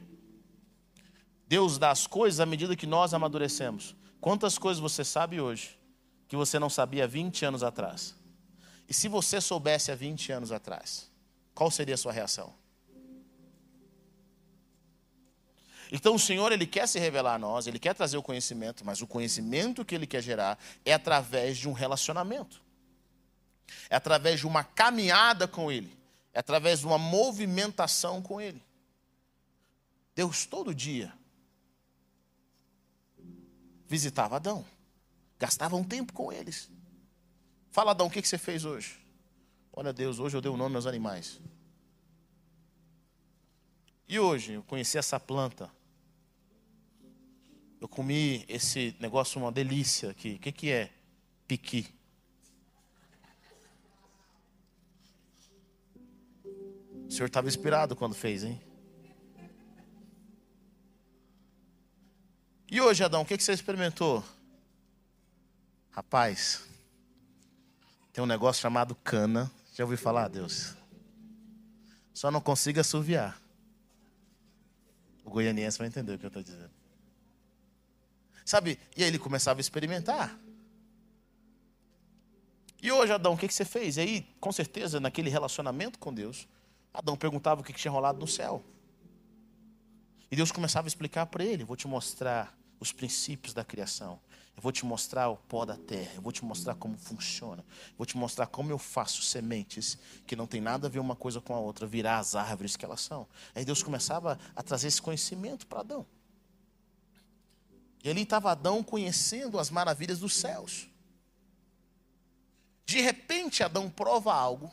Deus 1.48 1.80
dá 1.80 1.90
as 1.90 2.06
coisas 2.06 2.40
à 2.40 2.46
medida 2.46 2.76
que 2.76 2.86
nós 2.86 3.12
amadurecemos. 3.12 3.96
Quantas 4.20 4.58
coisas 4.58 4.82
você 4.82 5.04
sabe 5.04 5.40
hoje 5.40 5.78
que 6.28 6.36
você 6.36 6.60
não 6.60 6.70
sabia 6.70 7.08
20 7.08 7.46
anos 7.46 7.64
atrás? 7.64 8.16
E 8.88 8.94
se 8.94 9.08
você 9.08 9.40
soubesse 9.40 9.92
há 9.92 9.96
20 9.96 10.32
anos 10.32 10.52
atrás? 10.52 11.10
qual 11.60 11.70
seria 11.70 11.96
a 11.96 11.98
sua 11.98 12.14
reação? 12.14 12.54
Então 15.92 16.16
o 16.16 16.20
Senhor, 16.20 16.54
Ele 16.54 16.66
quer 16.66 16.88
se 16.88 16.98
revelar 16.98 17.34
a 17.34 17.38
nós, 17.38 17.68
Ele 17.68 17.78
quer 17.78 17.94
trazer 17.94 18.16
o 18.16 18.24
conhecimento, 18.24 18.86
mas 18.86 19.02
o 19.02 19.08
conhecimento 19.08 19.84
que 19.84 19.94
Ele 19.94 20.08
quer 20.08 20.24
gerar 20.24 20.58
é 20.86 20.94
através 20.94 21.58
de 21.58 21.68
um 21.68 21.74
relacionamento. 21.74 22.62
É 23.90 23.98
através 23.98 24.40
de 24.40 24.48
uma 24.48 24.64
caminhada 24.64 25.50
com 25.50 25.70
Ele. 25.70 26.00
É 26.34 26.40
através 26.40 26.80
de 26.80 26.86
uma 26.86 26.98
movimentação 26.98 28.22
com 28.22 28.40
Ele. 28.40 28.64
Deus 30.16 30.46
todo 30.46 30.74
dia 30.74 31.12
visitava 33.90 34.36
Adão. 34.36 34.64
Gastava 35.40 35.76
um 35.76 35.84
tempo 35.84 36.14
com 36.14 36.32
eles. 36.32 36.70
Fala, 37.72 37.92
Adão, 37.92 38.08
o 38.08 38.10
que 38.10 38.22
você 38.22 38.38
fez 38.38 38.64
hoje? 38.64 39.00
Olha, 39.74 39.92
Deus, 39.92 40.20
hoje 40.20 40.38
eu 40.38 40.42
dei 40.42 40.52
o 40.52 40.54
um 40.54 40.58
nome 40.58 40.76
aos 40.76 40.86
animais. 40.86 41.42
E 44.08 44.20
hoje 44.20 44.54
eu 44.54 44.64
conheci 44.64 44.98
essa 44.98 45.20
planta. 45.20 45.72
Eu 47.82 47.88
comi 47.88 48.46
esse 48.48 48.96
negócio, 49.00 49.42
uma 49.42 49.52
delícia 49.52 50.12
aqui. 50.12 50.36
O 50.36 50.40
que, 50.40 50.52
que 50.52 50.70
é? 50.70 50.92
Piqui. 51.48 51.88
O 57.08 57.12
senhor 57.12 57.28
estava 57.28 57.48
inspirado 57.48 57.96
quando 57.96 58.14
fez, 58.14 58.44
hein? 58.44 58.62
E 62.72 62.80
hoje, 62.80 63.04
Adão, 63.04 63.22
o 63.22 63.26
que, 63.26 63.38
você 63.38 63.52
experimentou? 63.52 64.24
Rapaz, 65.90 66.64
tem 68.14 68.24
um 68.24 68.28
negócio 68.28 68.62
chamado 68.62 68.94
cana 68.96 69.52
já 69.74 69.84
ouviu 69.84 69.98
falar, 69.98 70.28
Deus? 70.28 70.76
Só 72.14 72.30
não 72.30 72.42
consigo 72.42 72.80
assoviar. 72.80 73.42
O 75.24 75.30
goianiense 75.30 75.78
vai 75.78 75.88
entender 75.88 76.14
o 76.14 76.20
que 76.20 76.26
eu 76.26 76.28
estou 76.28 76.44
dizendo. 76.44 76.70
Sabe? 78.44 78.78
E 78.98 79.04
aí 79.04 79.10
ele 79.10 79.18
começava 79.18 79.60
a 79.60 79.62
experimentar. 79.62 80.38
E 82.82 82.92
hoje, 82.92 83.14
Adão, 83.14 83.34
o 83.34 83.38
que 83.38 83.48
você 83.48 83.64
fez? 83.64 83.98
E 83.98 84.02
aí, 84.02 84.22
com 84.40 84.52
certeza, 84.52 85.00
naquele 85.00 85.30
relacionamento 85.30 85.98
com 85.98 86.14
Deus, 86.14 86.46
Adão 86.94 87.16
perguntava 87.16 87.62
o 87.62 87.64
que 87.64 87.72
tinha 87.72 87.92
rolado 87.92 88.20
no 88.20 88.28
céu. 88.28 88.64
E 90.30 90.36
Deus 90.36 90.52
começava 90.52 90.88
a 90.88 90.90
explicar 90.90 91.26
para 91.26 91.44
ele: 91.44 91.64
Vou 91.64 91.78
te 91.78 91.88
mostrar 91.88 92.59
os 92.80 92.92
princípios 92.92 93.54
da 93.54 93.64
criação. 93.64 94.20
Eu 94.56 94.62
vou 94.62 94.72
te 94.72 94.86
mostrar 94.86 95.30
o 95.30 95.38
pó 95.38 95.66
da 95.66 95.78
terra. 95.78 96.12
Eu 96.16 96.22
vou 96.22 96.32
te 96.32 96.44
mostrar 96.44 96.76
como 96.76 96.98
funciona. 96.98 97.64
Eu 97.92 97.96
vou 97.98 98.06
te 98.06 98.18
mostrar 98.18 98.48
como 98.48 98.72
eu 98.72 98.78
faço 98.78 99.22
sementes 99.22 99.98
que 100.28 100.36
não 100.36 100.46
tem 100.46 100.60
nada 100.60 100.88
a 100.88 100.90
ver 100.90 101.00
uma 101.00 101.16
coisa 101.16 101.40
com 101.40 101.54
a 101.54 101.60
outra, 101.60 101.88
virar 101.88 102.20
as 102.20 102.36
árvores 102.36 102.76
que 102.76 102.84
elas 102.84 103.02
são. 103.02 103.28
Aí 103.56 103.64
Deus 103.64 103.82
começava 103.82 104.38
a 104.56 104.62
trazer 104.62 104.88
esse 104.88 105.02
conhecimento 105.02 105.66
para 105.66 105.80
Adão. 105.80 106.06
E 108.04 108.10
ali 108.10 108.22
estava 108.22 108.52
Adão 108.52 108.84
conhecendo 108.84 109.60
as 109.60 109.70
maravilhas 109.70 110.20
dos 110.20 110.34
céus. 110.34 110.90
De 112.86 113.02
repente, 113.02 113.64
Adão 113.64 113.90
prova 113.90 114.34
algo 114.34 114.72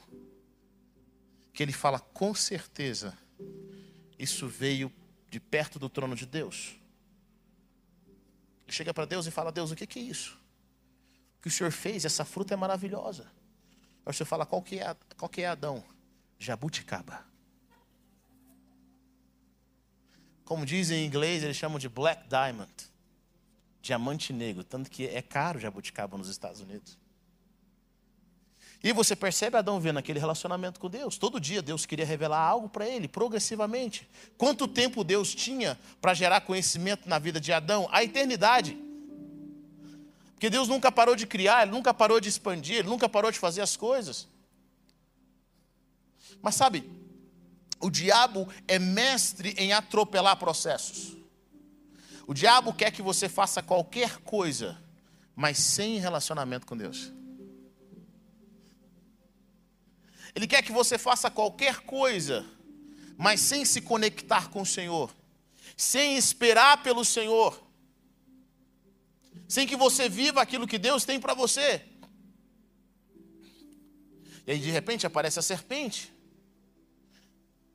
que 1.52 1.62
ele 1.62 1.72
fala 1.72 1.98
com 1.98 2.34
certeza, 2.34 3.16
isso 4.18 4.46
veio 4.46 4.92
de 5.30 5.40
perto 5.40 5.78
do 5.78 5.88
trono 5.88 6.14
de 6.14 6.26
Deus. 6.26 6.76
Chega 8.68 8.92
para 8.92 9.04
Deus 9.04 9.26
e 9.26 9.30
fala: 9.30 9.52
Deus, 9.52 9.70
o 9.70 9.76
que 9.76 9.98
é 9.98 10.02
isso? 10.02 10.38
O 11.38 11.42
que 11.42 11.48
o 11.48 11.50
Senhor 11.50 11.70
fez? 11.70 12.04
Essa 12.04 12.24
fruta 12.24 12.54
é 12.54 12.56
maravilhosa. 12.56 13.30
Aí 14.04 14.10
o 14.10 14.12
Senhor 14.12 14.26
fala: 14.26 14.44
qual 14.44 14.62
que 14.62 14.78
é, 14.78 14.96
qual 15.16 15.28
que 15.28 15.42
é 15.42 15.46
Adão? 15.46 15.84
Jabuticaba. 16.38 17.24
Como 20.44 20.64
dizem 20.64 21.02
em 21.02 21.06
inglês, 21.06 21.42
eles 21.42 21.56
chamam 21.56 21.78
de 21.78 21.88
black 21.88 22.28
diamond 22.28 22.72
diamante 23.86 24.32
negro, 24.32 24.64
tanto 24.64 24.90
que 24.90 25.06
é 25.06 25.22
caro 25.22 25.60
jabuticaba 25.60 26.18
nos 26.18 26.28
Estados 26.28 26.60
Unidos. 26.60 26.98
E 28.86 28.92
você 28.92 29.16
percebe 29.16 29.56
Adão 29.56 29.80
vendo 29.80 29.98
aquele 29.98 30.20
relacionamento 30.20 30.78
com 30.78 30.88
Deus. 30.88 31.18
Todo 31.18 31.40
dia 31.40 31.60
Deus 31.60 31.84
queria 31.84 32.06
revelar 32.06 32.38
algo 32.38 32.68
para 32.68 32.86
ele, 32.86 33.08
progressivamente. 33.08 34.08
Quanto 34.38 34.68
tempo 34.68 35.02
Deus 35.02 35.34
tinha 35.34 35.76
para 36.00 36.14
gerar 36.14 36.42
conhecimento 36.42 37.08
na 37.08 37.18
vida 37.18 37.40
de 37.40 37.52
Adão? 37.52 37.88
A 37.90 38.04
eternidade. 38.04 38.78
Porque 40.34 40.48
Deus 40.48 40.68
nunca 40.68 40.92
parou 40.92 41.16
de 41.16 41.26
criar, 41.26 41.62
Ele 41.62 41.72
nunca 41.72 41.92
parou 41.92 42.20
de 42.20 42.28
expandir, 42.28 42.76
Ele 42.76 42.88
nunca 42.88 43.08
parou 43.08 43.32
de 43.32 43.40
fazer 43.40 43.60
as 43.60 43.76
coisas. 43.76 44.28
Mas 46.40 46.54
sabe, 46.54 46.88
o 47.80 47.90
diabo 47.90 48.48
é 48.68 48.78
mestre 48.78 49.52
em 49.58 49.72
atropelar 49.72 50.36
processos. 50.36 51.16
O 52.24 52.32
diabo 52.32 52.72
quer 52.72 52.92
que 52.92 53.02
você 53.02 53.28
faça 53.28 53.60
qualquer 53.60 54.18
coisa, 54.18 54.80
mas 55.34 55.58
sem 55.58 55.98
relacionamento 55.98 56.64
com 56.64 56.76
Deus. 56.76 57.16
Ele 60.36 60.46
quer 60.46 60.60
que 60.62 60.70
você 60.70 60.98
faça 60.98 61.30
qualquer 61.30 61.80
coisa, 61.80 62.44
mas 63.16 63.40
sem 63.40 63.64
se 63.64 63.80
conectar 63.80 64.50
com 64.50 64.60
o 64.60 64.66
Senhor, 64.66 65.10
sem 65.74 66.14
esperar 66.14 66.82
pelo 66.82 67.06
Senhor, 67.06 67.58
sem 69.48 69.66
que 69.66 69.74
você 69.74 70.10
viva 70.10 70.42
aquilo 70.42 70.66
que 70.66 70.76
Deus 70.76 71.06
tem 71.06 71.18
para 71.18 71.32
você. 71.32 71.82
E 74.46 74.52
aí 74.52 74.58
de 74.58 74.70
repente 74.70 75.06
aparece 75.06 75.38
a 75.38 75.42
serpente. 75.42 76.12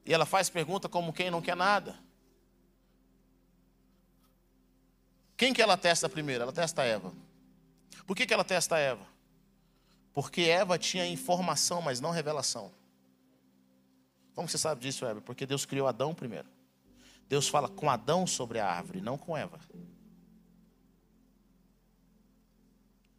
E 0.06 0.14
ela 0.14 0.28
faz 0.28 0.48
pergunta 0.48 0.88
como 0.88 1.12
quem 1.12 1.32
não 1.32 1.42
quer 1.42 1.56
nada. 1.56 1.98
Quem 5.36 5.52
que 5.52 5.64
ela 5.64 5.76
testa 5.76 6.08
primeiro? 6.08 6.44
Ela 6.44 6.54
testa 6.54 6.84
Eva. 6.84 7.12
Por 8.06 8.16
que, 8.16 8.28
que 8.28 8.34
ela 8.34 8.44
testa 8.44 8.78
Eva? 8.78 9.06
Porque 10.14 10.42
Eva 10.42 10.78
tinha 10.78 11.06
informação, 11.08 11.82
mas 11.82 12.00
não 12.00 12.12
revelação. 12.12 12.72
Como 14.34 14.48
você 14.48 14.58
sabe 14.58 14.82
disso, 14.82 15.06
Eva? 15.06 15.22
Porque 15.22 15.46
Deus 15.46 15.66
criou 15.66 15.88
Adão 15.88 16.14
primeiro. 16.14 16.48
Deus 17.28 17.48
fala 17.48 17.70
com 17.70 17.90
Adão 17.90 18.28
sobre 18.28 18.60
a 18.60 18.70
árvore, 18.70 19.02
não 19.02 19.18
com 19.18 19.38
Eva. 19.38 19.60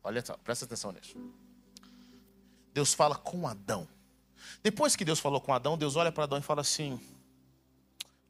Olha 0.04 0.24
só, 0.24 0.36
presta 0.36 0.64
atenção 0.64 0.92
nisso. 0.92 1.16
Deus 2.74 2.92
fala 2.92 3.14
com 3.16 3.46
Adão. 3.46 3.88
Depois 4.62 4.96
que 4.96 5.04
Deus 5.04 5.20
falou 5.20 5.40
com 5.40 5.54
Adão, 5.54 5.78
Deus 5.78 5.96
olha 5.96 6.10
para 6.10 6.24
Adão 6.24 6.38
e 6.38 6.42
fala 6.42 6.60
assim: 6.60 7.00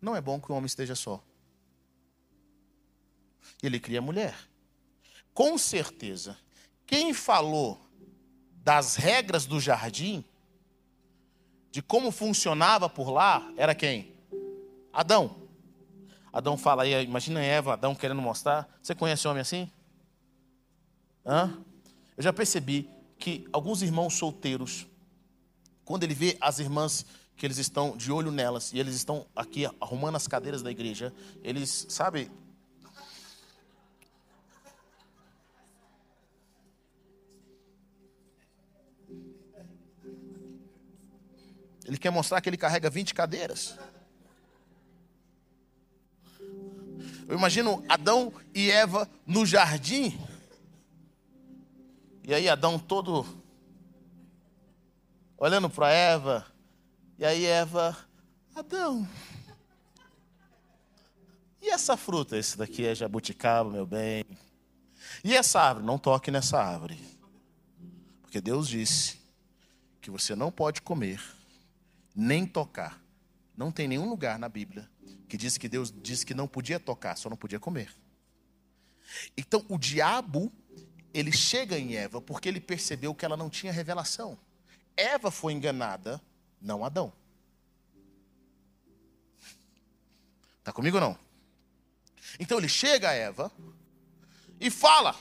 Não 0.01 0.15
é 0.15 0.21
bom 0.21 0.41
que 0.41 0.53
o 0.53 0.55
homem 0.55 0.67
esteja 0.67 0.95
só 0.95 1.23
ele 3.63 3.79
cria 3.79 4.03
mulher. 4.03 4.37
Com 5.33 5.57
certeza, 5.57 6.39
quem 6.87 7.15
falou 7.15 7.81
das 8.65 8.97
regras 8.97 9.45
do 9.47 9.61
jardim, 9.61 10.25
de 11.71 11.83
como 11.83 12.11
funcionava 12.11 12.89
por 12.89 13.11
lá, 13.11 13.51
era 13.57 13.75
quem? 13.75 14.13
Adão. 14.93 15.37
Adão 16.33 16.57
fala 16.57 16.85
aí, 16.85 17.05
imagina 17.05 17.41
Eva, 17.41 17.75
Adão 17.75 17.95
querendo 17.95 18.23
mostrar. 18.23 18.69
Você 18.83 18.95
conhece 18.95 19.27
homem 19.27 19.41
assim? 19.41 19.71
Hã? 21.27 21.59
Eu 22.17 22.23
já 22.23 22.33
percebi 22.33 22.89
que 23.19 23.47
alguns 23.53 23.83
irmãos 23.83 24.15
solteiros, 24.15 24.87
quando 25.85 26.05
ele 26.05 26.15
vê 26.15 26.37
as 26.41 26.59
irmãs 26.59 27.05
que 27.37 27.47
eles 27.47 27.59
estão 27.59 27.97
de 27.97 28.13
olho 28.13 28.31
nelas 28.31 28.73
e 28.73 28.79
eles 28.79 28.95
estão 28.95 29.27
aqui 29.35 29.67
arrumando 29.81 30.17
as 30.17 30.29
cadeiras 30.29 30.63
da 30.63 30.71
igreja, 30.71 31.13
eles, 31.43 31.87
sabe, 31.89 32.31
Ele 41.93 41.99
quer 41.99 42.09
mostrar 42.09 42.41
que 42.41 42.49
ele 42.49 42.57
carrega 42.57 42.89
20 42.89 43.13
cadeiras. 43.13 43.79
Eu 47.29 47.37
imagino 47.37 47.85
Adão 47.87 48.33
e 48.55 48.71
Eva 48.71 49.07
no 49.27 49.45
jardim. 49.45 50.19
E 52.25 52.33
aí 52.33 52.49
Adão 52.49 52.79
todo 52.79 53.27
olhando 55.37 55.69
para 55.69 55.91
Eva. 55.91 56.47
E 57.19 57.27
aí 57.27 57.45
Eva, 57.45 57.95
Adão. 58.55 59.07
E 61.61 61.69
essa 61.69 61.95
fruta? 61.95 62.39
Esse 62.39 62.57
daqui 62.57 62.87
é 62.87 62.95
jabuticaba, 62.95 63.69
meu 63.69 63.85
bem. 63.85 64.25
E 65.23 65.37
essa 65.37 65.61
árvore? 65.61 65.85
Não 65.85 65.99
toque 65.99 66.31
nessa 66.31 66.59
árvore. 66.59 66.99
Porque 68.23 68.41
Deus 68.41 68.67
disse 68.67 69.21
que 70.01 70.11
você 70.11 70.35
não 70.35 70.51
pode 70.51 70.81
comer 70.81 71.21
nem 72.15 72.47
tocar. 72.47 73.03
Não 73.57 73.71
tem 73.71 73.87
nenhum 73.87 74.09
lugar 74.09 74.39
na 74.39 74.49
Bíblia 74.49 74.89
que 75.29 75.37
diz 75.37 75.57
que 75.57 75.69
Deus 75.69 75.93
disse 76.03 76.27
que 76.27 76.35
não 76.35 76.47
podia 76.47 76.79
tocar, 76.79 77.17
só 77.17 77.31
não 77.31 77.37
podia 77.37 77.59
comer. 77.59 77.95
Então 79.37 79.65
o 79.69 79.79
diabo, 79.79 80.53
ele 81.13 81.33
chega 81.33 81.79
em 81.79 81.97
Eva 81.97 82.21
porque 82.21 82.49
ele 82.49 82.61
percebeu 82.61 83.15
que 83.15 83.25
ela 83.25 83.37
não 83.37 83.49
tinha 83.51 83.73
revelação. 83.73 84.39
Eva 84.97 85.31
foi 85.31 85.53
enganada, 85.53 86.21
não 86.61 86.85
Adão. 86.85 87.13
Está 90.59 90.73
comigo 90.73 90.97
ou 90.97 91.01
não? 91.01 91.19
Então 92.39 92.59
ele 92.59 92.69
chega 92.69 93.11
a 93.11 93.13
Eva 93.13 93.51
e 94.61 94.71
fala. 94.71 95.19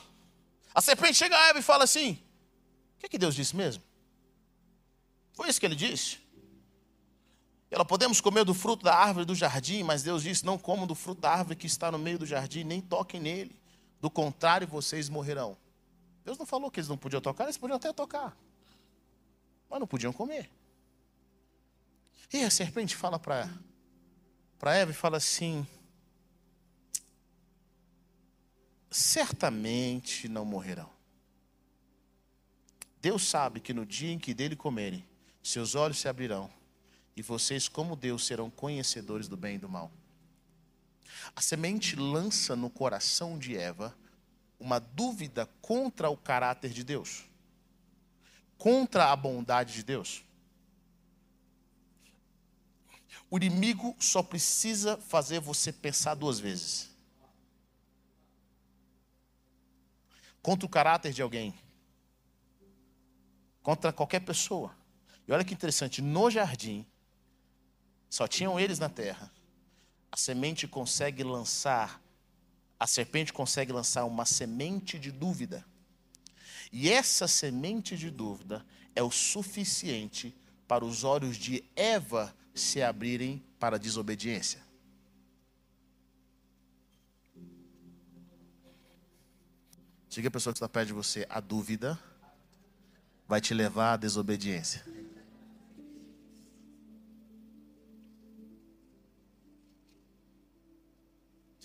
A 0.74 0.80
serpente 0.80 1.14
chega 1.14 1.36
a 1.36 1.48
Eva 1.48 1.58
e 1.58 1.62
fala 1.62 1.84
assim: 1.84 2.12
O 2.96 3.00
que, 3.00 3.06
é 3.06 3.08
que 3.08 3.18
Deus 3.18 3.34
disse 3.34 3.56
mesmo? 3.56 3.82
Foi 5.32 5.48
isso 5.48 5.58
que 5.58 5.66
ele 5.66 5.74
disse? 5.74 6.21
Ela 7.72 7.86
podemos 7.86 8.20
comer 8.20 8.44
do 8.44 8.52
fruto 8.52 8.84
da 8.84 8.94
árvore 8.94 9.24
do 9.24 9.34
jardim, 9.34 9.82
mas 9.82 10.02
Deus 10.02 10.22
disse: 10.22 10.44
não 10.44 10.58
comam 10.58 10.86
do 10.86 10.94
fruto 10.94 11.22
da 11.22 11.30
árvore 11.30 11.56
que 11.56 11.66
está 11.66 11.90
no 11.90 11.98
meio 11.98 12.18
do 12.18 12.26
jardim, 12.26 12.64
nem 12.64 12.82
toquem 12.82 13.18
nele. 13.18 13.58
Do 13.98 14.10
contrário, 14.10 14.68
vocês 14.68 15.08
morrerão. 15.08 15.56
Deus 16.22 16.36
não 16.36 16.44
falou 16.44 16.70
que 16.70 16.78
eles 16.78 16.88
não 16.88 16.98
podiam 16.98 17.22
tocar, 17.22 17.44
eles 17.44 17.56
podiam 17.56 17.78
até 17.78 17.90
tocar, 17.90 18.36
mas 19.70 19.80
não 19.80 19.86
podiam 19.86 20.12
comer. 20.12 20.50
E 22.30 22.44
a 22.44 22.50
serpente 22.50 22.94
fala 22.94 23.18
para 23.18 23.48
para 24.58 24.74
Eva 24.74 24.90
e 24.90 24.94
fala 24.94 25.16
assim: 25.16 25.66
certamente 28.90 30.28
não 30.28 30.44
morrerão. 30.44 30.90
Deus 33.00 33.26
sabe 33.26 33.60
que 33.60 33.72
no 33.72 33.86
dia 33.86 34.12
em 34.12 34.18
que 34.18 34.34
dele 34.34 34.56
comerem, 34.56 35.06
seus 35.42 35.74
olhos 35.74 35.98
se 35.98 36.06
abrirão 36.06 36.50
e 37.16 37.22
vocês, 37.22 37.68
como 37.68 37.96
Deus, 37.96 38.26
serão 38.26 38.50
conhecedores 38.50 39.28
do 39.28 39.36
bem 39.36 39.56
e 39.56 39.58
do 39.58 39.68
mal. 39.68 39.90
A 41.36 41.40
semente 41.40 41.96
lança 41.96 42.56
no 42.56 42.70
coração 42.70 43.38
de 43.38 43.56
Eva 43.56 43.96
uma 44.58 44.78
dúvida 44.78 45.46
contra 45.60 46.08
o 46.08 46.16
caráter 46.16 46.70
de 46.70 46.84
Deus, 46.84 47.24
contra 48.56 49.12
a 49.12 49.16
bondade 49.16 49.74
de 49.74 49.82
Deus. 49.82 50.24
O 53.30 53.36
inimigo 53.36 53.96
só 53.98 54.22
precisa 54.22 54.96
fazer 54.96 55.40
você 55.40 55.72
pensar 55.72 56.14
duas 56.14 56.38
vezes. 56.38 56.90
Contra 60.42 60.66
o 60.66 60.68
caráter 60.68 61.12
de 61.12 61.22
alguém. 61.22 61.54
contra 63.62 63.92
qualquer 63.92 64.20
pessoa. 64.20 64.76
E 65.26 65.32
olha 65.32 65.44
que 65.44 65.54
interessante, 65.54 66.02
no 66.02 66.30
jardim, 66.30 66.84
só 68.12 68.28
tinham 68.28 68.60
eles 68.60 68.78
na 68.78 68.90
terra. 68.90 69.32
A 70.10 70.18
semente 70.18 70.68
consegue 70.68 71.24
lançar, 71.24 71.98
a 72.78 72.86
serpente 72.86 73.32
consegue 73.32 73.72
lançar 73.72 74.04
uma 74.04 74.26
semente 74.26 74.98
de 74.98 75.10
dúvida. 75.10 75.64
E 76.70 76.90
essa 76.90 77.26
semente 77.26 77.96
de 77.96 78.10
dúvida 78.10 78.66
é 78.94 79.02
o 79.02 79.10
suficiente 79.10 80.36
para 80.68 80.84
os 80.84 81.04
olhos 81.04 81.38
de 81.38 81.64
Eva 81.74 82.36
se 82.54 82.82
abrirem 82.82 83.42
para 83.58 83.76
a 83.76 83.78
desobediência. 83.78 84.60
Diga 90.10 90.28
a 90.28 90.30
pessoa 90.30 90.52
que 90.52 90.58
está 90.58 90.68
perto 90.68 90.88
de 90.88 90.92
você, 90.92 91.26
a 91.30 91.40
dúvida 91.40 91.98
vai 93.26 93.40
te 93.40 93.54
levar 93.54 93.94
à 93.94 93.96
desobediência. 93.96 94.91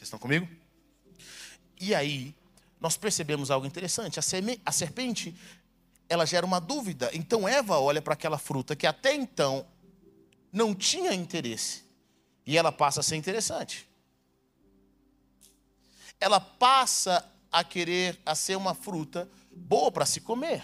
Vocês 0.08 0.14
estão 0.14 0.20
comigo? 0.20 0.48
E 1.82 1.94
aí, 1.94 2.34
nós 2.80 2.96
percebemos 2.96 3.52
algo 3.52 3.68
interessante. 3.68 4.18
A, 4.18 4.72
serpente, 4.72 5.36
ela 6.08 6.26
gera 6.26 6.46
uma 6.46 6.62
dúvida. 6.62 7.10
Então, 7.14 7.48
Eva 7.48 7.78
olha 7.80 8.02
para 8.02 8.14
aquela 8.14 8.38
fruta 8.38 8.76
que 8.76 8.88
até 8.88 9.14
então 9.14 9.68
não 10.52 10.74
tinha 10.74 11.14
interesse. 11.14 11.84
E 12.46 12.58
ela 12.58 12.72
passa 12.72 13.02
a 13.02 13.04
ser 13.04 13.18
interessante. 13.18 13.88
Ela 16.20 16.40
passa 16.40 17.30
a 17.52 17.64
querer 17.64 18.18
a 18.26 18.34
ser 18.34 18.56
uma 18.56 18.74
fruta 18.74 19.30
boa 19.52 19.92
para 19.92 20.06
se 20.06 20.22
comer 20.22 20.64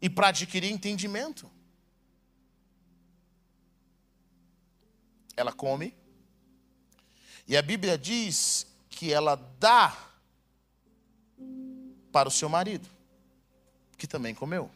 e 0.00 0.08
para 0.08 0.28
adquirir 0.28 0.70
entendimento. 0.70 1.50
Ela 5.36 5.52
come 5.52 6.01
e 7.46 7.56
a 7.56 7.62
Bíblia 7.62 7.98
diz 7.98 8.66
que 8.88 9.12
ela 9.12 9.36
dá 9.58 9.96
para 12.12 12.28
o 12.28 12.32
seu 12.32 12.48
marido, 12.48 12.88
que 13.96 14.06
também 14.06 14.34
comeu. 14.34 14.70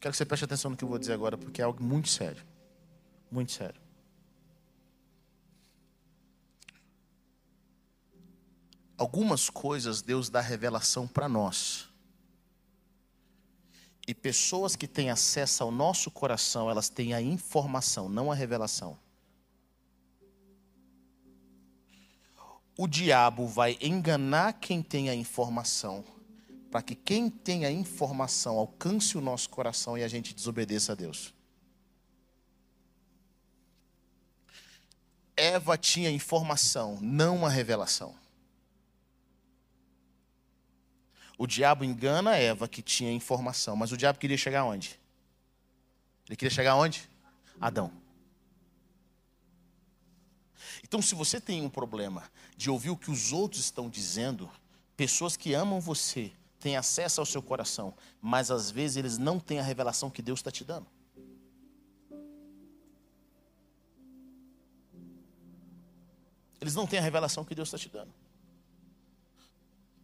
Quero 0.00 0.12
que 0.12 0.16
você 0.16 0.24
preste 0.24 0.44
atenção 0.44 0.70
no 0.70 0.76
que 0.76 0.84
eu 0.84 0.88
vou 0.88 0.98
dizer 0.98 1.12
agora, 1.12 1.36
porque 1.36 1.60
é 1.60 1.64
algo 1.64 1.82
muito 1.82 2.08
sério. 2.08 2.44
Muito 3.30 3.52
sério. 3.52 3.80
Algumas 8.96 9.50
coisas 9.50 10.02
Deus 10.02 10.28
dá 10.28 10.40
revelação 10.40 11.06
para 11.06 11.28
nós. 11.28 11.88
E 14.06 14.14
pessoas 14.14 14.74
que 14.74 14.88
têm 14.88 15.10
acesso 15.10 15.62
ao 15.62 15.70
nosso 15.70 16.10
coração, 16.10 16.68
elas 16.68 16.88
têm 16.88 17.14
a 17.14 17.20
informação, 17.20 18.08
não 18.08 18.30
a 18.30 18.34
revelação. 18.34 18.98
O 22.76 22.86
diabo 22.86 23.46
vai 23.46 23.76
enganar 23.80 24.54
quem 24.54 24.82
tem 24.82 25.10
a 25.10 25.14
informação, 25.14 26.04
para 26.70 26.82
que 26.82 26.94
quem 26.94 27.28
tem 27.28 27.66
a 27.66 27.70
informação 27.70 28.58
alcance 28.58 29.16
o 29.16 29.20
nosso 29.20 29.50
coração 29.50 29.96
e 29.96 30.02
a 30.02 30.08
gente 30.08 30.34
desobedeça 30.34 30.92
a 30.92 30.94
Deus. 30.94 31.34
Eva 35.36 35.76
tinha 35.76 36.10
informação, 36.10 36.98
não 37.00 37.44
a 37.44 37.48
revelação. 37.48 38.14
O 41.36 41.46
diabo 41.46 41.84
engana 41.84 42.36
Eva, 42.36 42.68
que 42.68 42.80
tinha 42.80 43.12
informação, 43.12 43.74
mas 43.74 43.92
o 43.92 43.96
diabo 43.96 44.18
queria 44.18 44.36
chegar 44.36 44.64
onde? 44.64 44.98
Ele 46.28 46.36
queria 46.36 46.54
chegar 46.54 46.76
onde? 46.76 47.08
Adão. 47.60 48.01
Então, 50.92 51.00
se 51.00 51.14
você 51.14 51.40
tem 51.40 51.62
um 51.62 51.70
problema 51.70 52.22
de 52.54 52.68
ouvir 52.68 52.90
o 52.90 52.96
que 52.98 53.10
os 53.10 53.32
outros 53.32 53.62
estão 53.62 53.88
dizendo, 53.88 54.50
pessoas 54.94 55.38
que 55.38 55.54
amam 55.54 55.80
você 55.80 56.30
têm 56.60 56.76
acesso 56.76 57.18
ao 57.18 57.24
seu 57.24 57.40
coração, 57.40 57.94
mas 58.20 58.50
às 58.50 58.70
vezes 58.70 58.98
eles 58.98 59.16
não 59.16 59.40
têm 59.40 59.58
a 59.58 59.62
revelação 59.62 60.10
que 60.10 60.20
Deus 60.20 60.40
está 60.40 60.50
te 60.50 60.62
dando. 60.62 60.86
Eles 66.60 66.74
não 66.74 66.86
têm 66.86 66.98
a 66.98 67.02
revelação 67.02 67.42
que 67.42 67.54
Deus 67.54 67.68
está 67.68 67.78
te 67.78 67.88
dando. 67.88 68.12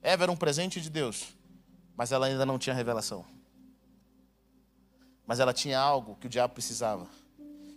Eva 0.01 0.23
era 0.23 0.33
um 0.33 0.37
presente 0.37 0.81
de 0.81 0.89
Deus, 0.89 1.35
mas 1.95 2.13
ela 2.13 2.25
ainda 2.25 2.47
não 2.47 2.59
tinha 2.59 2.75
revelação. 2.75 3.27
Mas 5.27 5.39
ela 5.39 5.53
tinha 5.53 5.79
algo 5.79 6.17
que 6.17 6.29
o 6.29 6.31
diabo 6.31 6.55
precisava. 6.55 7.07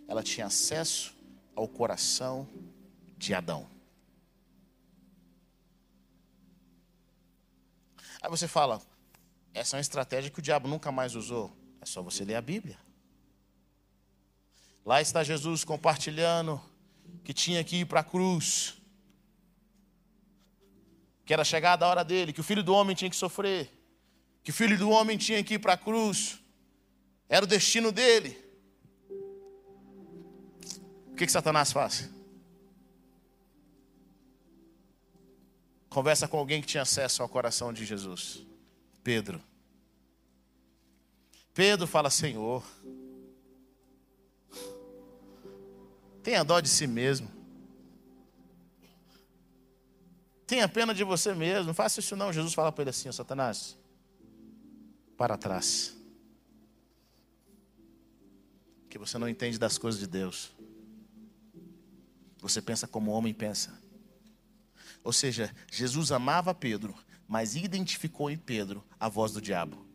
Ela 0.08 0.22
tinha 0.22 0.46
acesso 0.46 1.14
ao 1.54 1.68
coração 1.68 2.48
de 3.22 3.34
Adão. 3.34 3.68
Aí 8.20 8.28
você 8.28 8.48
fala, 8.48 8.80
essa 9.54 9.76
é 9.76 9.78
uma 9.78 9.80
estratégia 9.80 10.30
que 10.30 10.38
o 10.38 10.42
diabo 10.42 10.68
nunca 10.68 10.90
mais 10.90 11.14
usou. 11.14 11.56
É 11.80 11.86
só 11.86 12.02
você 12.02 12.24
ler 12.24 12.34
a 12.34 12.42
Bíblia. 12.42 12.78
Lá 14.84 15.00
está 15.00 15.22
Jesus 15.22 15.64
compartilhando 15.64 16.60
que 17.24 17.32
tinha 17.32 17.62
que 17.62 17.76
ir 17.76 17.86
para 17.86 18.00
a 18.00 18.04
cruz 18.04 18.76
que 21.24 21.32
era 21.32 21.44
chegada 21.44 21.86
a 21.86 21.88
hora 21.88 22.04
dele, 22.04 22.32
que 22.32 22.40
o 22.40 22.44
filho 22.44 22.64
do 22.64 22.74
homem 22.74 22.96
tinha 22.96 23.08
que 23.08 23.14
sofrer, 23.14 23.70
que 24.42 24.50
o 24.50 24.54
filho 24.54 24.76
do 24.76 24.90
homem 24.90 25.16
tinha 25.16 25.42
que 25.42 25.54
ir 25.54 25.58
para 25.60 25.74
a 25.74 25.76
cruz, 25.76 26.40
era 27.28 27.44
o 27.44 27.48
destino 27.48 27.92
dele. 27.92 28.36
O 31.06 31.14
que, 31.14 31.24
que 31.24 31.32
Satanás 31.32 31.70
faz? 31.70 32.10
Conversa 35.92 36.26
com 36.26 36.38
alguém 36.38 36.62
que 36.62 36.66
tinha 36.66 36.82
acesso 36.84 37.22
ao 37.22 37.28
coração 37.28 37.70
de 37.70 37.84
Jesus, 37.84 38.46
Pedro. 39.04 39.42
Pedro 41.52 41.86
fala: 41.86 42.08
Senhor, 42.08 42.64
tenha 46.22 46.42
dó 46.42 46.60
de 46.60 46.68
si 46.70 46.86
mesmo. 46.86 47.30
Tenha 50.46 50.66
pena 50.66 50.94
de 50.94 51.04
você 51.04 51.34
mesmo. 51.34 51.66
Não 51.66 51.74
faça 51.74 52.00
isso 52.00 52.16
não. 52.16 52.32
Jesus 52.32 52.54
fala 52.54 52.72
para 52.72 52.84
ele 52.84 52.90
assim, 52.90 53.12
Satanás. 53.12 53.76
Para 55.14 55.36
trás. 55.36 55.94
Que 58.88 58.96
você 58.96 59.18
não 59.18 59.28
entende 59.28 59.58
das 59.58 59.76
coisas 59.76 60.00
de 60.00 60.06
Deus. 60.06 60.52
Você 62.38 62.62
pensa 62.62 62.88
como 62.88 63.10
o 63.10 63.14
homem 63.14 63.34
pensa. 63.34 63.78
Ou 65.04 65.12
seja, 65.12 65.54
Jesus 65.70 66.12
amava 66.12 66.54
Pedro, 66.54 66.94
mas 67.26 67.56
identificou 67.56 68.30
em 68.30 68.36
Pedro 68.36 68.84
a 68.98 69.08
voz 69.08 69.32
do 69.32 69.40
diabo. 69.40 69.86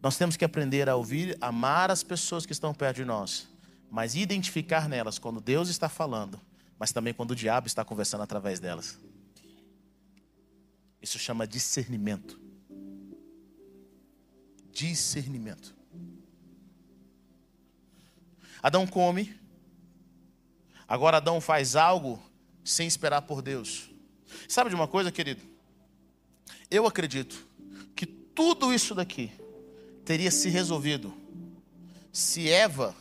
Nós 0.00 0.16
temos 0.16 0.36
que 0.36 0.44
aprender 0.44 0.88
a 0.88 0.96
ouvir, 0.96 1.36
amar 1.40 1.90
as 1.90 2.02
pessoas 2.02 2.44
que 2.44 2.52
estão 2.52 2.74
perto 2.74 2.96
de 2.96 3.04
nós 3.04 3.52
mas 3.92 4.14
identificar 4.14 4.88
nelas 4.88 5.18
quando 5.18 5.38
Deus 5.38 5.68
está 5.68 5.86
falando, 5.86 6.40
mas 6.78 6.92
também 6.92 7.12
quando 7.12 7.32
o 7.32 7.36
diabo 7.36 7.66
está 7.66 7.84
conversando 7.84 8.22
através 8.22 8.58
delas. 8.58 8.98
Isso 11.02 11.18
chama 11.18 11.46
discernimento. 11.46 12.40
Discernimento. 14.72 15.76
Adão 18.62 18.86
come. 18.86 19.38
Agora 20.92 21.16
Adão 21.16 21.40
faz 21.40 21.74
algo 21.74 22.22
sem 22.62 22.86
esperar 22.86 23.22
por 23.22 23.40
Deus. 23.40 23.90
Sabe 24.46 24.68
de 24.68 24.76
uma 24.76 24.86
coisa, 24.86 25.10
querido? 25.10 25.40
Eu 26.70 26.86
acredito 26.86 27.48
que 27.96 28.04
tudo 28.04 28.74
isso 28.74 28.94
daqui 28.94 29.32
teria 30.04 30.30
se 30.30 30.50
resolvido 30.50 31.14
se 32.12 32.46
Eva 32.50 32.94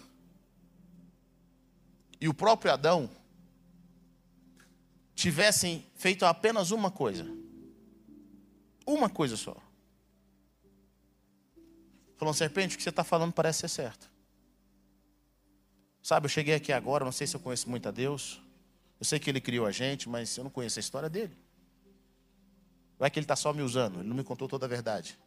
e 2.22 2.30
o 2.30 2.34
próprio 2.34 2.72
Adão 2.72 3.10
tivessem 5.14 5.86
feito 5.94 6.26
apenas 6.26 6.72
uma 6.72 6.90
coisa. 6.90 7.28
Uma 8.88 9.10
coisa 9.10 9.36
só. 9.36 9.58
Falou, 12.16 12.34
serpente, 12.34 12.76
o 12.76 12.78
que 12.78 12.84
você 12.84 12.90
está 12.90 13.04
falando 13.04 13.34
parece 13.34 13.60
ser 13.60 13.68
certo. 13.68 14.11
Sabe, 16.02 16.26
eu 16.26 16.30
cheguei 16.30 16.56
aqui 16.56 16.72
agora, 16.72 17.06
não 17.06 17.12
sei 17.12 17.28
se 17.28 17.36
eu 17.36 17.40
conheço 17.40 17.70
muito 17.70 17.88
a 17.88 17.92
Deus. 17.92 18.42
Eu 19.00 19.06
sei 19.06 19.20
que 19.20 19.30
Ele 19.30 19.42
criou 19.42 19.66
a 19.66 19.72
gente, 19.72 20.10
mas 20.10 20.36
eu 20.38 20.44
não 20.44 20.52
conheço 20.52 20.80
a 20.80 20.82
história 20.82 21.10
dele. 21.10 21.36
Vai 22.98 23.10
que 23.10 23.20
Ele 23.20 23.24
está 23.24 23.36
só 23.36 23.54
me 23.54 23.62
usando, 23.62 24.00
Ele 24.00 24.08
não 24.08 24.16
me 24.16 24.24
contou 24.24 24.48
toda 24.48 24.66
a 24.66 24.70
verdade. 24.70 25.18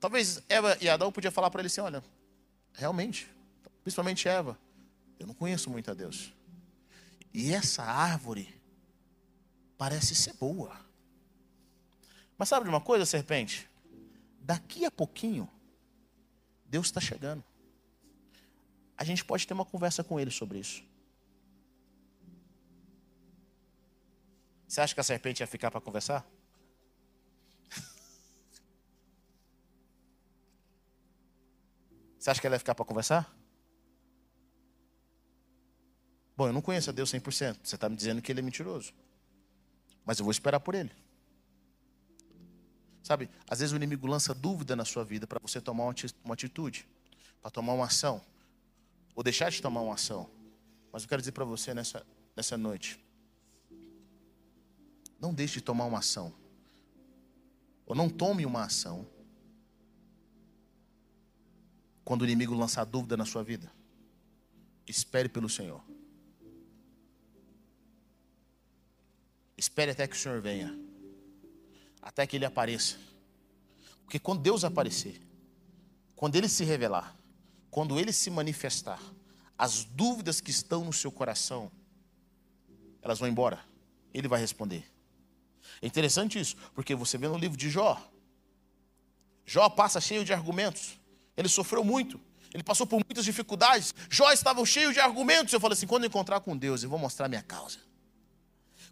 Talvez 0.00 0.42
Eva 0.48 0.76
e 0.80 0.88
Adão 0.88 1.10
podiam 1.10 1.32
falar 1.32 1.50
para 1.50 1.60
ele 1.60 1.66
assim, 1.66 1.80
olha, 1.80 2.02
realmente, 2.72 3.28
principalmente 3.82 4.28
Eva, 4.28 4.56
eu 5.18 5.26
não 5.26 5.34
conheço 5.34 5.68
muito 5.70 5.90
a 5.90 5.94
Deus. 5.94 6.32
E 7.34 7.52
essa 7.52 7.82
árvore 7.82 8.54
parece 9.76 10.14
ser 10.14 10.34
boa. 10.34 10.78
Mas 12.36 12.48
sabe 12.48 12.64
de 12.64 12.70
uma 12.70 12.80
coisa, 12.80 13.04
serpente? 13.04 13.68
Daqui 14.40 14.84
a 14.84 14.90
pouquinho, 14.90 15.50
Deus 16.64 16.86
está 16.86 17.00
chegando. 17.00 17.44
A 18.98 19.04
gente 19.04 19.24
pode 19.24 19.46
ter 19.46 19.54
uma 19.54 19.64
conversa 19.64 20.02
com 20.02 20.18
ele 20.18 20.30
sobre 20.30 20.58
isso. 20.58 20.82
Você 24.66 24.80
acha 24.80 24.92
que 24.92 25.00
a 25.00 25.04
serpente 25.04 25.40
ia 25.40 25.46
ficar 25.46 25.70
para 25.70 25.80
conversar? 25.80 26.28
Você 32.18 32.30
acha 32.30 32.40
que 32.40 32.46
ela 32.46 32.56
ia 32.56 32.58
ficar 32.58 32.74
para 32.74 32.84
conversar? 32.84 33.32
Bom, 36.36 36.48
eu 36.48 36.52
não 36.52 36.60
conheço 36.60 36.90
a 36.90 36.92
Deus 36.92 37.10
100%. 37.10 37.58
Você 37.62 37.76
está 37.76 37.88
me 37.88 37.94
dizendo 37.96 38.20
que 38.20 38.32
ele 38.32 38.40
é 38.40 38.42
mentiroso. 38.42 38.92
Mas 40.04 40.18
eu 40.18 40.24
vou 40.24 40.32
esperar 40.32 40.58
por 40.58 40.74
ele. 40.74 40.90
Sabe, 43.02 43.30
às 43.48 43.60
vezes 43.60 43.72
o 43.72 43.76
inimigo 43.76 44.06
lança 44.06 44.34
dúvida 44.34 44.74
na 44.74 44.84
sua 44.84 45.04
vida 45.04 45.26
para 45.26 45.38
você 45.40 45.60
tomar 45.60 45.84
uma 45.84 46.34
atitude, 46.34 46.86
para 47.40 47.50
tomar 47.50 47.72
uma 47.72 47.86
ação, 47.86 48.20
ou 49.18 49.22
deixar 49.24 49.50
de 49.50 49.60
tomar 49.60 49.80
uma 49.80 49.94
ação. 49.94 50.30
Mas 50.92 51.02
eu 51.02 51.08
quero 51.08 51.20
dizer 51.20 51.32
para 51.32 51.44
você 51.44 51.74
nessa, 51.74 52.06
nessa 52.36 52.56
noite: 52.56 53.04
não 55.18 55.34
deixe 55.34 55.54
de 55.54 55.62
tomar 55.62 55.86
uma 55.86 55.98
ação, 55.98 56.32
ou 57.84 57.96
não 57.96 58.08
tome 58.08 58.46
uma 58.46 58.62
ação, 58.62 59.04
quando 62.04 62.22
o 62.22 62.24
inimigo 62.24 62.54
lançar 62.54 62.84
dúvida 62.84 63.16
na 63.16 63.24
sua 63.24 63.42
vida. 63.42 63.72
Espere 64.86 65.28
pelo 65.28 65.48
Senhor. 65.48 65.84
Espere 69.56 69.90
até 69.90 70.06
que 70.06 70.14
o 70.14 70.18
Senhor 70.18 70.40
venha 70.40 70.78
até 72.00 72.24
que 72.24 72.36
ele 72.36 72.44
apareça. 72.44 72.96
Porque 74.04 74.20
quando 74.20 74.42
Deus 74.42 74.62
aparecer, 74.62 75.20
quando 76.14 76.36
ele 76.36 76.48
se 76.48 76.62
revelar, 76.62 77.17
quando 77.70 77.98
ele 77.98 78.12
se 78.12 78.30
manifestar, 78.30 79.00
as 79.56 79.84
dúvidas 79.84 80.40
que 80.40 80.50
estão 80.50 80.84
no 80.84 80.92
seu 80.92 81.10
coração, 81.10 81.70
elas 83.02 83.18
vão 83.18 83.28
embora. 83.28 83.64
Ele 84.12 84.28
vai 84.28 84.40
responder. 84.40 84.84
É 85.82 85.86
interessante 85.86 86.38
isso, 86.38 86.56
porque 86.74 86.94
você 86.94 87.18
vê 87.18 87.28
no 87.28 87.36
livro 87.36 87.56
de 87.56 87.68
Jó. 87.68 88.00
Jó 89.44 89.68
passa 89.68 90.00
cheio 90.00 90.24
de 90.24 90.32
argumentos. 90.32 90.98
Ele 91.36 91.48
sofreu 91.48 91.84
muito. 91.84 92.20
Ele 92.52 92.62
passou 92.62 92.86
por 92.86 92.96
muitas 92.96 93.24
dificuldades. 93.24 93.94
Jó 94.10 94.30
estava 94.32 94.64
cheio 94.64 94.92
de 94.92 95.00
argumentos. 95.00 95.52
Eu 95.52 95.60
falei 95.60 95.74
assim: 95.74 95.86
quando 95.86 96.04
eu 96.04 96.08
encontrar 96.08 96.40
com 96.40 96.56
Deus, 96.56 96.82
eu 96.82 96.90
vou 96.90 96.98
mostrar 96.98 97.28
minha 97.28 97.42
causa. 97.42 97.78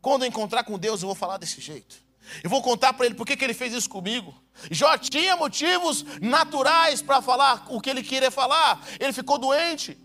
Quando 0.01 0.23
eu 0.23 0.29
encontrar 0.29 0.65
com 0.65 0.79
Deus, 0.79 1.03
eu 1.03 1.09
vou 1.09 1.15
falar 1.15 1.39
desse 1.39 1.61
jeito. 1.61 2.06
Eu 2.43 2.51
vou 2.51 2.63
contar 2.63 2.93
para 2.93 3.07
ele 3.07 3.15
por 3.15 3.27
que 3.27 3.43
ele 3.45 3.55
fez 3.55 3.73
isso 3.73 3.89
comigo. 3.89 4.35
Jó 4.71 4.97
tinha 4.99 5.37
motivos 5.37 6.05
naturais 6.21 7.03
para 7.03 7.21
falar 7.23 7.67
o 7.69 7.81
que 7.81 7.91
ele 7.91 8.03
queria 8.03 8.31
falar. 8.31 8.85
Ele 8.99 9.13
ficou 9.13 9.39
doente. 9.39 9.99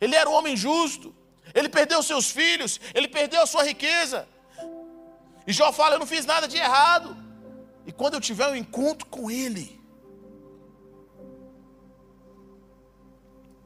Ele 0.00 0.14
era 0.14 0.28
um 0.28 0.32
homem 0.32 0.56
justo. 0.56 1.14
Ele 1.54 1.68
perdeu 1.68 2.02
seus 2.02 2.30
filhos. 2.30 2.80
Ele 2.94 3.08
perdeu 3.08 3.42
a 3.42 3.46
sua 3.46 3.64
riqueza. 3.64 4.28
E 5.46 5.52
Jó 5.52 5.72
fala: 5.72 5.94
Eu 5.94 5.98
não 5.98 6.06
fiz 6.06 6.24
nada 6.24 6.46
de 6.46 6.56
errado. 6.56 7.16
E 7.86 7.92
quando 7.92 8.14
eu 8.14 8.20
tiver 8.20 8.48
um 8.48 8.56
encontro 8.56 9.06
com 9.06 9.30
ele, 9.30 9.80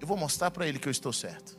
eu 0.00 0.06
vou 0.06 0.16
mostrar 0.16 0.50
para 0.50 0.66
ele 0.66 0.78
que 0.78 0.88
eu 0.88 0.92
estou 0.92 1.12
certo. 1.12 1.58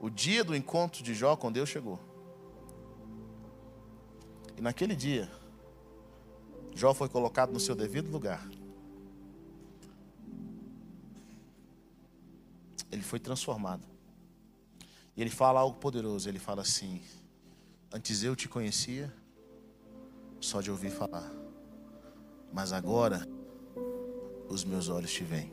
O 0.00 0.10
dia 0.10 0.44
do 0.44 0.54
encontro 0.54 1.02
de 1.02 1.14
Jó 1.14 1.34
com 1.34 1.50
Deus 1.50 1.68
chegou. 1.68 1.98
E 4.56 4.60
naquele 4.60 4.94
dia, 4.94 5.30
Jó 6.74 6.92
foi 6.92 7.08
colocado 7.08 7.52
no 7.52 7.60
seu 7.60 7.74
devido 7.74 8.10
lugar. 8.10 8.46
Ele 12.90 13.02
foi 13.02 13.20
transformado. 13.20 13.82
E 15.16 15.20
ele 15.20 15.30
fala 15.30 15.60
algo 15.60 15.78
poderoso. 15.78 16.28
Ele 16.28 16.38
fala 16.38 16.62
assim: 16.62 17.00
Antes 17.92 18.22
eu 18.22 18.34
te 18.34 18.48
conhecia, 18.48 19.12
só 20.40 20.60
de 20.60 20.70
ouvir 20.70 20.90
falar. 20.90 21.30
Mas 22.52 22.72
agora, 22.72 23.26
os 24.48 24.64
meus 24.64 24.88
olhos 24.88 25.12
te 25.12 25.24
veem. 25.24 25.52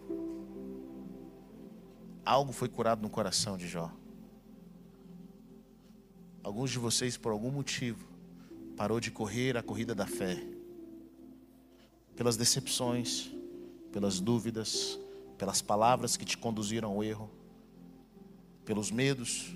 Algo 2.26 2.52
foi 2.52 2.70
curado 2.70 3.02
no 3.02 3.10
coração 3.10 3.58
de 3.58 3.68
Jó. 3.68 3.92
Alguns 6.44 6.72
de 6.72 6.80
vocês, 6.80 7.18
por 7.18 7.32
algum 7.32 7.52
motivo, 7.52 8.11
parou 8.82 9.00
de 9.00 9.12
correr 9.12 9.56
a 9.58 9.62
corrida 9.62 9.94
da 9.94 10.08
fé. 10.08 10.44
Pelas 12.16 12.36
decepções, 12.36 13.30
pelas 13.92 14.20
dúvidas, 14.20 14.98
pelas 15.38 15.62
palavras 15.62 16.18
que 16.18 16.26
te 16.26 16.36
conduziram 16.36 16.90
ao 16.90 17.04
erro, 17.04 17.30
pelos 18.66 18.90
medos, 18.90 19.56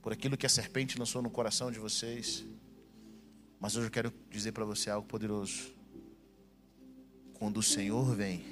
por 0.00 0.14
aquilo 0.14 0.34
que 0.34 0.46
a 0.46 0.48
serpente 0.48 0.98
lançou 0.98 1.20
no 1.20 1.28
coração 1.28 1.70
de 1.70 1.78
vocês. 1.78 2.42
Mas 3.60 3.76
hoje 3.76 3.88
eu 3.88 3.90
quero 3.90 4.10
dizer 4.30 4.52
para 4.52 4.64
você 4.64 4.88
algo 4.88 5.06
poderoso. 5.06 5.74
Quando 7.34 7.58
o 7.58 7.62
Senhor 7.62 8.14
vem, 8.14 8.42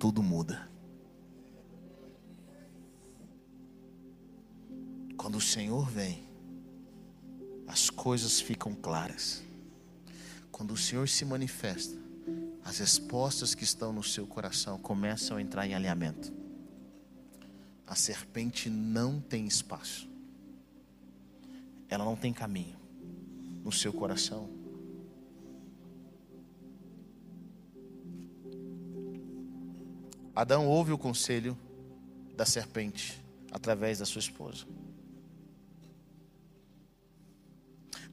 tudo 0.00 0.20
muda. 0.20 0.68
Quando 5.16 5.36
o 5.36 5.40
Senhor 5.40 5.88
vem, 5.88 6.25
as 7.66 7.90
coisas 7.90 8.40
ficam 8.40 8.74
claras. 8.74 9.42
Quando 10.50 10.72
o 10.72 10.76
Senhor 10.76 11.08
se 11.08 11.24
manifesta, 11.24 11.96
as 12.64 12.78
respostas 12.78 13.54
que 13.54 13.64
estão 13.64 13.92
no 13.92 14.02
seu 14.02 14.26
coração 14.26 14.78
começam 14.78 15.36
a 15.36 15.42
entrar 15.42 15.66
em 15.66 15.74
alinhamento. 15.74 16.32
A 17.86 17.94
serpente 17.94 18.68
não 18.68 19.20
tem 19.20 19.46
espaço, 19.46 20.08
ela 21.88 22.04
não 22.04 22.16
tem 22.16 22.32
caminho 22.32 22.76
no 23.62 23.70
seu 23.70 23.92
coração. 23.92 24.50
Adão 30.34 30.66
ouve 30.66 30.92
o 30.92 30.98
conselho 30.98 31.56
da 32.36 32.44
serpente 32.44 33.22
através 33.50 34.00
da 34.00 34.04
sua 34.04 34.18
esposa. 34.18 34.66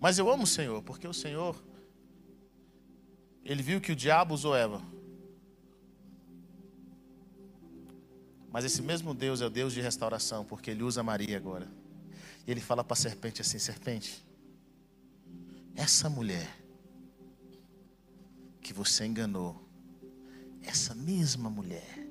Mas 0.04 0.20
eu 0.20 0.30
amo 0.30 0.44
o 0.44 0.46
Senhor, 0.46 0.84
porque 0.84 1.08
o 1.08 1.14
Senhor, 1.14 1.56
ele 3.46 3.64
viu 3.64 3.80
que 3.80 3.94
o 3.94 3.96
diabo 3.96 4.34
usou 4.34 4.54
Eva. 4.54 4.82
Mas 8.52 8.66
esse 8.66 8.82
mesmo 8.82 9.14
Deus 9.14 9.40
é 9.40 9.46
o 9.46 9.50
Deus 9.50 9.72
de 9.72 9.80
restauração, 9.80 10.44
porque 10.44 10.72
ele 10.72 10.84
usa 10.84 11.02
Maria 11.02 11.38
agora. 11.38 11.72
E 12.46 12.52
ele 12.52 12.60
fala 12.60 12.84
para 12.84 12.96
a 12.96 12.98
serpente 12.98 13.40
assim: 13.40 13.58
serpente, 13.58 14.22
essa 15.74 16.10
mulher 16.10 16.54
que 18.60 18.74
você 18.74 19.06
enganou, 19.06 19.66
essa 20.64 20.94
mesma 20.94 21.50
mulher, 21.50 22.06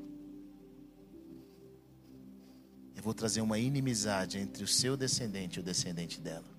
eu 2.97 3.03
vou 3.03 3.13
trazer 3.13 3.43
uma 3.43 3.59
inimizade 3.59 4.39
entre 4.39 4.65
o 4.65 4.67
seu 4.67 4.97
descendente 4.97 5.59
e 5.59 5.61
o 5.61 5.63
descendente 5.63 6.19
dela 6.19 6.52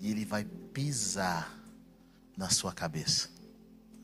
e 0.00 0.10
ele 0.10 0.24
vai 0.24 0.44
pisar 0.44 1.56
na 2.36 2.50
sua 2.50 2.72
cabeça. 2.72 3.30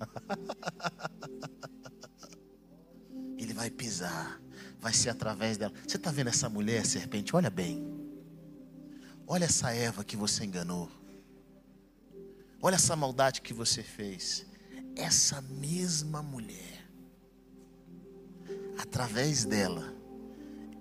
ele 3.38 3.52
vai 3.52 3.70
pisar, 3.70 4.40
vai 4.80 4.92
ser 4.92 5.10
através 5.10 5.56
dela. 5.56 5.72
Você 5.86 5.96
está 5.96 6.10
vendo 6.10 6.28
essa 6.28 6.48
mulher, 6.48 6.84
serpente? 6.86 7.34
Olha 7.36 7.50
bem. 7.50 7.86
Olha 9.26 9.44
essa 9.44 9.72
Eva 9.72 10.04
que 10.04 10.16
você 10.16 10.44
enganou. 10.44 10.90
Olha 12.60 12.76
essa 12.76 12.96
maldade 12.96 13.42
que 13.42 13.52
você 13.52 13.82
fez. 13.82 14.46
Essa 14.94 15.40
mesma 15.40 16.22
mulher, 16.22 16.86
através 18.78 19.44
dela, 19.44 19.94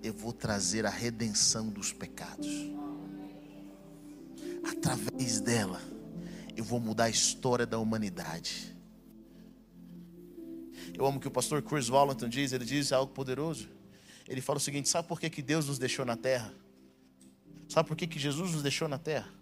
eu 0.02 0.12
vou 0.12 0.32
trazer 0.32 0.84
a 0.84 0.90
redenção 0.90 1.70
dos 1.70 1.92
pecados 1.92 2.46
através 4.64 5.40
dela, 5.40 5.80
eu 6.56 6.64
vou 6.64 6.80
mudar 6.80 7.04
a 7.04 7.10
história 7.10 7.66
da 7.66 7.78
humanidade. 7.78 8.76
Eu 10.94 11.06
amo 11.06 11.20
que 11.20 11.28
o 11.28 11.30
pastor 11.30 11.62
Chris 11.62 11.88
Wallenton 11.88 12.28
diz, 12.28 12.52
ele 12.52 12.64
diz 12.64 12.92
algo 12.92 13.12
poderoso. 13.12 13.68
Ele 14.28 14.40
fala 14.40 14.58
o 14.58 14.60
seguinte: 14.60 14.88
sabe 14.88 15.08
por 15.08 15.18
que, 15.18 15.30
que 15.30 15.42
Deus 15.42 15.66
nos 15.66 15.78
deixou 15.78 16.04
na 16.04 16.16
terra? 16.16 16.52
Sabe 17.68 17.88
por 17.88 17.96
que, 17.96 18.06
que 18.06 18.18
Jesus 18.18 18.52
nos 18.52 18.62
deixou 18.62 18.88
na 18.88 18.98
terra? 18.98 19.32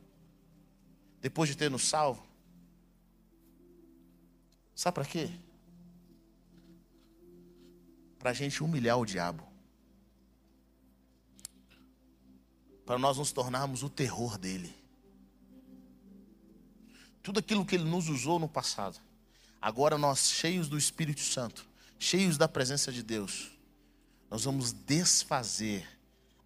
Depois 1.21 1.49
de 1.49 1.57
ter 1.57 1.71
nos 1.71 1.89
salvo? 1.89 2.25
Sabe 4.75 4.95
para 4.95 5.05
quê? 5.05 5.29
Para 8.19 8.31
a 8.31 8.35
gente 8.35 8.63
humilhar 8.63 8.99
o 8.99 9.05
diabo. 9.05 9.51
para 12.91 12.99
nós 12.99 13.19
nos 13.19 13.31
tornarmos 13.31 13.85
o 13.85 13.89
terror 13.89 14.37
dele. 14.37 14.75
Tudo 17.23 17.39
aquilo 17.39 17.65
que 17.65 17.75
ele 17.75 17.85
nos 17.85 18.09
usou 18.09 18.39
no 18.39 18.49
passado, 18.49 18.99
agora 19.61 19.99
nós, 19.99 20.31
cheios 20.31 20.69
do 20.69 20.79
Espírito 20.79 21.21
Santo, 21.21 21.67
cheios 21.99 22.39
da 22.39 22.49
presença 22.49 22.91
de 22.91 23.03
Deus, 23.03 23.51
nós 24.31 24.45
vamos 24.45 24.73
desfazer, 24.73 25.87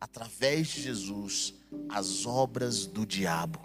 através 0.01 0.69
de 0.69 0.83
Jesus, 0.83 1.55
as 1.89 2.27
obras 2.27 2.87
do 2.87 3.07
diabo. 3.07 3.61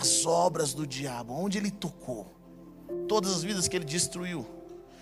As 0.00 0.24
obras 0.26 0.74
do 0.74 0.86
diabo, 0.86 1.32
onde 1.32 1.58
ele 1.58 1.70
tocou, 1.70 2.34
todas 3.08 3.32
as 3.32 3.42
vidas 3.42 3.68
que 3.68 3.76
ele 3.76 3.84
destruiu. 3.84 4.46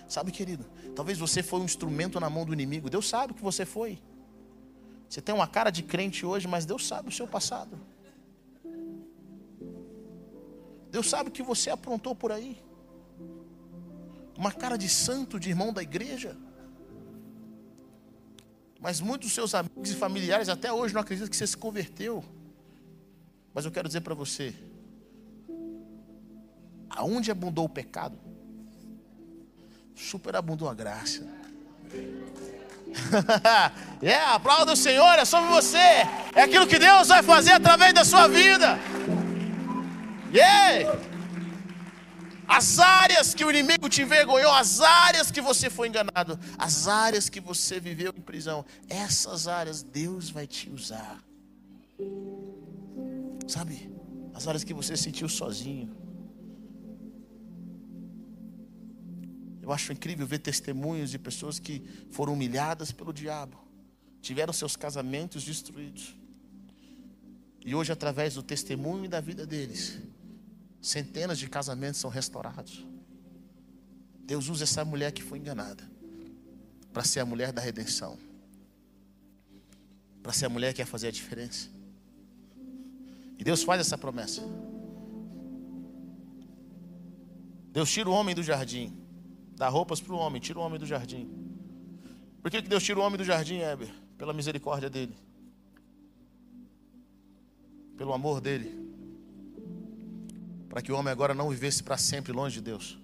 Sabe, 0.07 0.31
querido, 0.31 0.65
talvez 0.95 1.17
você 1.17 1.41
foi 1.41 1.61
um 1.61 1.65
instrumento 1.65 2.19
na 2.19 2.29
mão 2.29 2.45
do 2.45 2.53
inimigo. 2.53 2.89
Deus 2.89 3.07
sabe 3.07 3.33
que 3.33 3.41
você 3.41 3.65
foi. 3.65 3.97
Você 5.09 5.21
tem 5.21 5.33
uma 5.33 5.47
cara 5.47 5.71
de 5.71 5.83
crente 5.83 6.25
hoje, 6.25 6.47
mas 6.47 6.65
Deus 6.65 6.85
sabe 6.85 7.09
o 7.09 7.11
seu 7.11 7.27
passado. 7.27 7.79
Deus 10.91 11.09
sabe 11.09 11.29
o 11.29 11.31
que 11.31 11.41
você 11.41 11.69
aprontou 11.69 12.13
por 12.13 12.31
aí. 12.31 12.61
Uma 14.37 14.51
cara 14.51 14.77
de 14.77 14.89
santo, 14.89 15.39
de 15.39 15.49
irmão 15.49 15.71
da 15.71 15.81
igreja. 15.81 16.35
Mas 18.79 18.99
muitos 18.99 19.27
dos 19.27 19.33
seus 19.33 19.55
amigos 19.55 19.89
e 19.89 19.95
familiares 19.95 20.49
até 20.49 20.73
hoje 20.73 20.93
não 20.93 21.01
acreditam 21.01 21.29
que 21.29 21.35
você 21.35 21.47
se 21.47 21.55
converteu. 21.55 22.23
Mas 23.53 23.63
eu 23.63 23.71
quero 23.71 23.87
dizer 23.87 24.01
para 24.01 24.13
você: 24.13 24.53
aonde 26.89 27.31
abundou 27.31 27.65
o 27.65 27.69
pecado, 27.69 28.19
superabundou 29.95 30.67
a 30.67 30.73
graça. 30.73 31.25
é, 34.01 34.05
yeah, 34.05 34.35
aplauda 34.35 34.73
o 34.73 34.75
Senhor, 34.75 35.13
é 35.17 35.23
sobre 35.23 35.49
você. 35.51 35.77
É 36.35 36.41
aquilo 36.41 36.67
que 36.67 36.77
Deus 36.77 37.07
vai 37.07 37.23
fazer 37.23 37.53
através 37.53 37.93
da 37.93 38.03
sua 38.03 38.27
vida. 38.27 38.77
Yeah! 40.33 40.99
As 42.47 42.79
áreas 42.79 43.33
que 43.33 43.45
o 43.45 43.49
inimigo 43.49 43.87
te 43.87 44.01
envergonhou, 44.01 44.51
as 44.51 44.81
áreas 44.81 45.31
que 45.31 45.39
você 45.39 45.69
foi 45.69 45.87
enganado, 45.87 46.37
as 46.57 46.85
áreas 46.85 47.29
que 47.29 47.39
você 47.39 47.79
viveu 47.79 48.13
em 48.15 48.21
prisão, 48.21 48.65
essas 48.89 49.47
áreas 49.47 49.81
Deus 49.81 50.29
vai 50.29 50.45
te 50.45 50.69
usar. 50.69 51.23
Sabe? 53.47 53.89
As 54.33 54.47
áreas 54.49 54.65
que 54.65 54.73
você 54.73 54.97
sentiu 54.97 55.29
sozinho. 55.29 55.95
Eu 59.61 59.71
acho 59.71 59.93
incrível 59.93 60.27
ver 60.27 60.39
testemunhos 60.39 61.11
de 61.11 61.17
pessoas 61.19 61.57
que 61.57 61.81
foram 62.09 62.33
humilhadas 62.33 62.91
pelo 62.91 63.13
diabo, 63.13 63.57
tiveram 64.21 64.51
seus 64.51 64.75
casamentos 64.75 65.45
destruídos. 65.45 66.17
E 67.63 67.73
hoje, 67.73 67.93
através 67.93 68.33
do 68.33 68.43
testemunho 68.43 69.05
e 69.05 69.07
da 69.07 69.21
vida 69.21 69.45
deles, 69.45 69.99
Centenas 70.81 71.37
de 71.37 71.47
casamentos 71.47 71.99
são 71.99 72.09
restaurados. 72.09 72.83
Deus 74.25 74.49
usa 74.49 74.63
essa 74.63 74.83
mulher 74.83 75.11
que 75.11 75.21
foi 75.21 75.37
enganada 75.37 75.89
para 76.91 77.03
ser 77.03 77.19
a 77.19 77.25
mulher 77.25 77.53
da 77.53 77.61
redenção, 77.61 78.17
para 80.23 80.33
ser 80.33 80.47
a 80.47 80.49
mulher 80.49 80.73
que 80.73 80.81
ia 80.81 80.85
fazer 80.85 81.09
a 81.09 81.11
diferença. 81.11 81.69
E 83.37 83.43
Deus 83.43 83.63
faz 83.63 83.79
essa 83.79 83.97
promessa. 83.97 84.41
Deus 87.71 87.89
tira 87.91 88.09
o 88.09 88.13
homem 88.13 88.33
do 88.33 88.43
jardim, 88.43 88.97
dá 89.55 89.69
roupas 89.69 90.01
para 90.01 90.13
o 90.13 90.17
homem, 90.17 90.41
tira 90.41 90.59
o 90.59 90.61
homem 90.63 90.79
do 90.79 90.85
jardim. 90.85 91.29
Por 92.41 92.49
que, 92.49 92.61
que 92.61 92.67
Deus 92.67 92.83
tira 92.83 92.99
o 92.99 93.03
homem 93.03 93.17
do 93.17 93.23
jardim, 93.23 93.59
Heber? 93.59 93.93
Pela 94.17 94.33
misericórdia 94.33 94.89
dele, 94.89 95.15
pelo 97.95 98.13
amor 98.13 98.41
dele 98.41 98.80
para 100.71 100.81
que 100.81 100.89
o 100.89 100.95
homem 100.95 101.11
agora 101.11 101.33
não 101.33 101.49
vivesse 101.49 101.83
para 101.83 101.97
sempre 101.97 102.31
longe 102.31 102.55
de 102.55 102.61
Deus. 102.61 102.97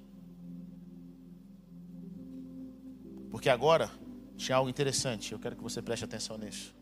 Porque 3.29 3.49
agora 3.49 3.91
tinha 4.37 4.55
algo 4.55 4.69
interessante, 4.69 5.33
eu 5.33 5.39
quero 5.39 5.57
que 5.57 5.61
você 5.61 5.81
preste 5.81 6.05
atenção 6.05 6.37
nisso. 6.37 6.73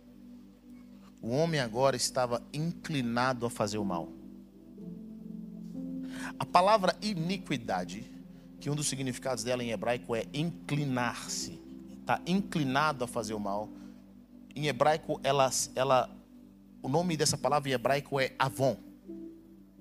O 1.24 1.30
homem 1.32 1.60
agora 1.60 1.95
estava 1.95 2.39
inclinado 2.54 3.48
a 3.48 3.50
fazer 3.50 3.80
o 3.80 3.84
mal. 3.84 4.13
A 6.38 6.45
palavra 6.45 6.95
iniquidade, 7.02 8.06
que 8.60 8.69
um 8.69 8.76
dos 8.76 8.88
significados 8.88 9.43
dela 9.43 9.63
em 9.63 9.71
hebraico 9.71 10.15
é 10.15 10.28
inclinar-se, 10.36 11.60
está 12.00 12.21
inclinado 12.28 13.04
a 13.04 13.08
fazer 13.08 13.34
o 13.34 13.39
mal. 13.39 13.69
Em 14.56 14.67
hebraico, 14.67 15.19
ela, 15.24 15.50
ela, 15.74 16.15
o 16.84 16.88
nome 16.88 17.17
dessa 17.17 17.39
palavra 17.39 17.69
em 17.69 17.74
hebraico 17.74 18.19
é 18.19 18.36
avon. 18.38 18.78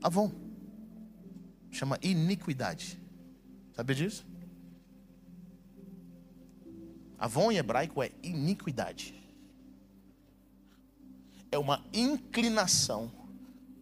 Avon 0.02 0.43
chama 1.76 1.98
iniquidade. 2.02 2.98
Sabe 3.74 3.94
disso? 3.94 4.26
Avon 7.18 7.50
em 7.50 7.56
hebraico 7.56 8.02
é 8.02 8.12
iniquidade. 8.22 9.14
É 11.50 11.58
uma 11.58 11.84
inclinação 11.92 13.10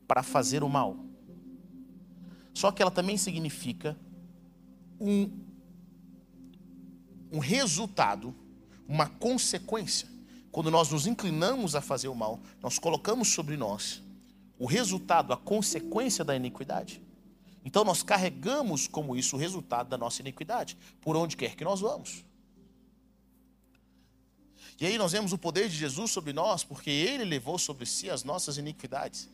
para 0.07 0.23
fazer 0.23 0.63
o 0.63 0.69
mal. 0.69 0.97
Só 2.55 2.71
que 2.71 2.83
ela 2.83 2.91
também 2.91 3.17
significa 3.17 3.97
um, 5.01 5.31
um 7.33 7.39
resultado, 7.39 8.35
uma 8.87 9.09
consequência. 9.09 10.09
Quando 10.51 10.71
nós 10.71 10.91
nos 10.91 11.07
inclinamos 11.07 11.75
a 11.75 11.81
fazer 11.81 12.09
o 12.09 12.15
mal, 12.15 12.41
nós 12.63 12.79
colocamos 12.79 13.29
sobre 13.29 13.57
nós 13.57 14.03
o 14.59 14.67
resultado, 14.67 15.33
a 15.33 15.37
consequência 15.37 16.25
da 16.25 16.37
iniquidade. 16.37 17.03
Então 17.65 17.85
nós 17.85 18.03
carregamos 18.03 18.89
como 18.89 19.17
isso 19.17 19.37
o 19.37 19.39
resultado 19.39 19.89
da 19.89 19.99
nossa 19.99 20.21
iniquidade, 20.21 20.77
por 21.01 21.17
onde 21.17 21.37
quer 21.37 21.55
que 21.55 21.65
nós 21.65 21.81
vamos. 21.81 22.25
E 24.81 24.87
aí 24.87 24.99
nós 24.99 25.13
vemos 25.13 25.33
o 25.33 25.39
poder 25.39 25.69
de 25.69 25.77
Jesus 25.77 26.11
sobre 26.11 26.33
nós, 26.33 26.65
porque 26.65 26.91
ele 26.91 27.25
levou 27.25 27.59
sobre 27.59 27.87
si 27.87 28.11
as 28.11 28.25
nossas 28.25 28.59
iniquidades. 28.59 29.29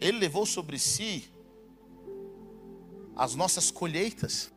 Ele 0.00 0.18
levou 0.18 0.46
sobre 0.46 0.78
si 0.78 1.28
as 3.16 3.34
nossas 3.34 3.70
colheitas. 3.70 4.52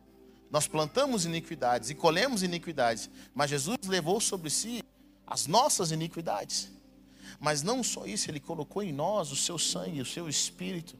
Nós 0.50 0.66
plantamos 0.66 1.24
iniquidades 1.24 1.90
e 1.90 1.94
colhemos 1.94 2.42
iniquidades, 2.42 3.10
mas 3.34 3.50
Jesus 3.50 3.78
levou 3.86 4.20
sobre 4.20 4.48
si 4.48 4.82
as 5.26 5.46
nossas 5.46 5.90
iniquidades. 5.90 6.70
Mas 7.38 7.62
não 7.62 7.82
só 7.82 8.04
isso, 8.06 8.30
Ele 8.30 8.40
colocou 8.40 8.82
em 8.82 8.92
nós 8.92 9.30
o 9.30 9.36
seu 9.36 9.58
sangue, 9.58 10.00
o 10.00 10.06
seu 10.06 10.28
espírito, 10.28 10.98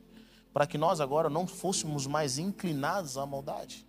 para 0.52 0.66
que 0.66 0.78
nós 0.78 1.00
agora 1.00 1.28
não 1.28 1.46
fôssemos 1.46 2.06
mais 2.06 2.38
inclinados 2.38 3.16
à 3.16 3.26
maldade. 3.26 3.86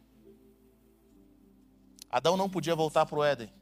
Adão 2.09 2.35
não 2.35 2.49
podia 2.49 2.75
voltar 2.75 3.05
para 3.05 3.19
o 3.19 3.23
Éden, 3.23 3.53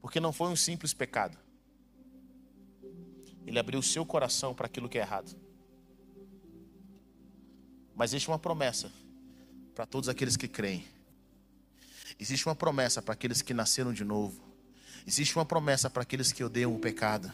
porque 0.00 0.20
não 0.20 0.32
foi 0.32 0.48
um 0.48 0.56
simples 0.56 0.94
pecado. 0.94 1.36
Ele 3.46 3.58
abriu 3.58 3.78
o 3.78 3.82
seu 3.82 4.06
coração 4.06 4.54
para 4.54 4.66
aquilo 4.66 4.88
que 4.88 4.96
é 4.96 5.02
errado. 5.02 5.36
Mas 7.94 8.10
existe 8.10 8.28
uma 8.28 8.38
promessa 8.38 8.90
para 9.74 9.84
todos 9.84 10.08
aqueles 10.08 10.36
que 10.36 10.48
creem. 10.48 10.86
Existe 12.18 12.46
uma 12.46 12.54
promessa 12.54 13.02
para 13.02 13.12
aqueles 13.12 13.42
que 13.42 13.52
nasceram 13.52 13.92
de 13.92 14.04
novo. 14.04 14.53
Existe 15.06 15.36
uma 15.36 15.44
promessa 15.44 15.90
para 15.90 16.02
aqueles 16.02 16.32
que 16.32 16.42
odeiam 16.42 16.74
o 16.74 16.78
pecado. 16.78 17.30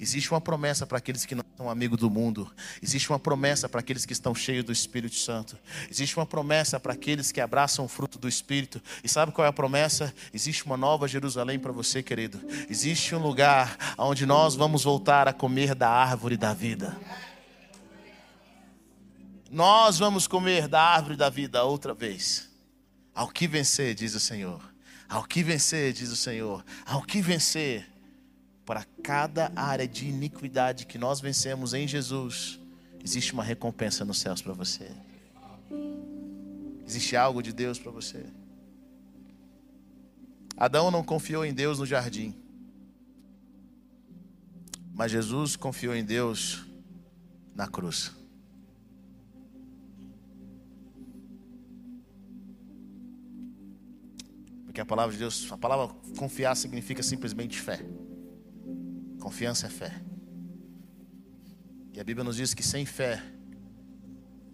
Existe 0.00 0.32
uma 0.32 0.40
promessa 0.40 0.84
para 0.84 0.98
aqueles 0.98 1.24
que 1.24 1.36
não 1.36 1.44
são 1.56 1.70
amigos 1.70 1.96
do 1.96 2.10
mundo. 2.10 2.50
Existe 2.82 3.08
uma 3.10 3.18
promessa 3.18 3.68
para 3.68 3.78
aqueles 3.78 4.04
que 4.04 4.12
estão 4.12 4.34
cheios 4.34 4.64
do 4.64 4.72
Espírito 4.72 5.14
Santo. 5.14 5.56
Existe 5.88 6.16
uma 6.16 6.26
promessa 6.26 6.80
para 6.80 6.94
aqueles 6.94 7.30
que 7.30 7.40
abraçam 7.40 7.84
o 7.84 7.88
fruto 7.88 8.18
do 8.18 8.28
Espírito. 8.28 8.82
E 9.04 9.08
sabe 9.08 9.30
qual 9.30 9.46
é 9.46 9.48
a 9.48 9.52
promessa? 9.52 10.12
Existe 10.34 10.64
uma 10.64 10.76
nova 10.76 11.06
Jerusalém 11.06 11.60
para 11.60 11.70
você, 11.70 12.02
querido. 12.02 12.40
Existe 12.68 13.14
um 13.14 13.22
lugar 13.22 13.94
onde 13.96 14.26
nós 14.26 14.56
vamos 14.56 14.82
voltar 14.82 15.28
a 15.28 15.32
comer 15.32 15.76
da 15.76 15.88
árvore 15.88 16.36
da 16.36 16.52
vida. 16.52 16.98
Nós 19.48 19.96
vamos 19.96 20.26
comer 20.26 20.66
da 20.66 20.82
árvore 20.82 21.14
da 21.16 21.30
vida 21.30 21.62
outra 21.62 21.94
vez. 21.94 22.50
Ao 23.14 23.28
que 23.28 23.46
vencer, 23.46 23.94
diz 23.94 24.14
o 24.16 24.20
Senhor 24.20 24.71
ao 25.12 25.24
que 25.24 25.42
vencer, 25.42 25.92
diz 25.92 26.10
o 26.10 26.16
Senhor, 26.16 26.64
ao 26.86 27.02
que 27.02 27.20
vencer, 27.20 27.86
para 28.64 28.82
cada 29.02 29.52
área 29.54 29.86
de 29.86 30.06
iniquidade 30.06 30.86
que 30.86 30.96
nós 30.96 31.20
vencemos 31.20 31.74
em 31.74 31.86
Jesus, 31.86 32.58
existe 33.04 33.34
uma 33.34 33.44
recompensa 33.44 34.06
nos 34.06 34.18
céus 34.18 34.40
para 34.40 34.54
você. 34.54 34.90
Existe 36.86 37.14
algo 37.14 37.42
de 37.42 37.52
Deus 37.52 37.78
para 37.78 37.92
você. 37.92 38.24
Adão 40.56 40.90
não 40.90 41.04
confiou 41.04 41.44
em 41.44 41.52
Deus 41.52 41.78
no 41.78 41.84
jardim, 41.84 42.34
mas 44.94 45.12
Jesus 45.12 45.56
confiou 45.56 45.94
em 45.94 46.04
Deus 46.04 46.64
na 47.54 47.68
cruz. 47.68 48.12
Porque 54.72 54.80
a 54.80 54.86
palavra 54.86 55.12
de 55.12 55.18
Deus, 55.18 55.52
a 55.52 55.58
palavra 55.58 55.94
confiar 56.16 56.56
significa 56.56 57.02
simplesmente 57.02 57.60
fé. 57.60 57.84
Confiança 59.20 59.66
é 59.66 59.68
fé. 59.68 60.02
E 61.92 62.00
a 62.00 62.02
Bíblia 62.02 62.24
nos 62.24 62.36
diz 62.36 62.54
que 62.54 62.62
sem 62.62 62.86
fé 62.86 63.22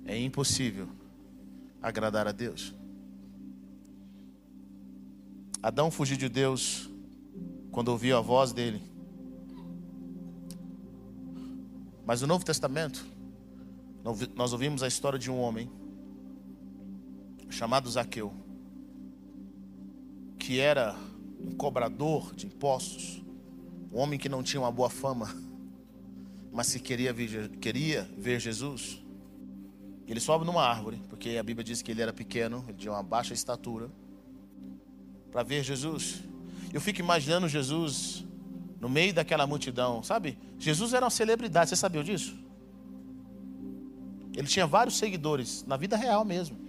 é 0.04 0.18
impossível 0.18 0.88
agradar 1.80 2.26
a 2.26 2.32
Deus. 2.32 2.74
Adão 5.62 5.88
fugiu 5.88 6.16
de 6.16 6.28
Deus 6.28 6.90
quando 7.70 7.90
ouviu 7.90 8.16
a 8.16 8.20
voz 8.20 8.52
dele. 8.52 8.82
Mas 12.04 12.22
no 12.22 12.26
Novo 12.26 12.44
Testamento, 12.44 13.06
nós 14.34 14.52
ouvimos 14.52 14.82
a 14.82 14.88
história 14.88 15.16
de 15.16 15.30
um 15.30 15.38
homem 15.38 15.70
chamado 17.48 17.88
Zaqueu, 17.88 18.47
que 20.48 20.60
era 20.60 20.96
um 21.38 21.50
cobrador 21.50 22.34
de 22.34 22.46
impostos, 22.46 23.22
um 23.92 23.98
homem 23.98 24.18
que 24.18 24.30
não 24.30 24.42
tinha 24.42 24.58
uma 24.58 24.72
boa 24.72 24.88
fama, 24.88 25.36
mas 26.50 26.72
que 26.72 26.78
queria 26.78 27.12
ver, 27.12 27.50
queria 27.58 28.08
ver 28.16 28.40
Jesus. 28.40 28.98
Ele 30.06 30.18
sobe 30.18 30.46
numa 30.46 30.62
árvore, 30.62 31.02
porque 31.10 31.36
a 31.36 31.42
Bíblia 31.42 31.62
diz 31.62 31.82
que 31.82 31.90
ele 31.90 32.00
era 32.00 32.14
pequeno, 32.14 32.64
ele 32.66 32.78
tinha 32.78 32.90
uma 32.90 33.02
baixa 33.02 33.34
estatura, 33.34 33.90
para 35.30 35.42
ver 35.42 35.62
Jesus. 35.62 36.22
Eu 36.72 36.80
fico 36.80 36.98
imaginando 37.00 37.46
Jesus 37.46 38.24
no 38.80 38.88
meio 38.88 39.12
daquela 39.12 39.46
multidão, 39.46 40.02
sabe? 40.02 40.38
Jesus 40.58 40.94
era 40.94 41.04
uma 41.04 41.10
celebridade, 41.10 41.68
você 41.68 41.76
sabia 41.76 42.02
disso? 42.02 42.34
Ele 44.34 44.48
tinha 44.48 44.66
vários 44.66 44.96
seguidores, 44.96 45.62
na 45.66 45.76
vida 45.76 45.94
real 45.94 46.24
mesmo. 46.24 46.67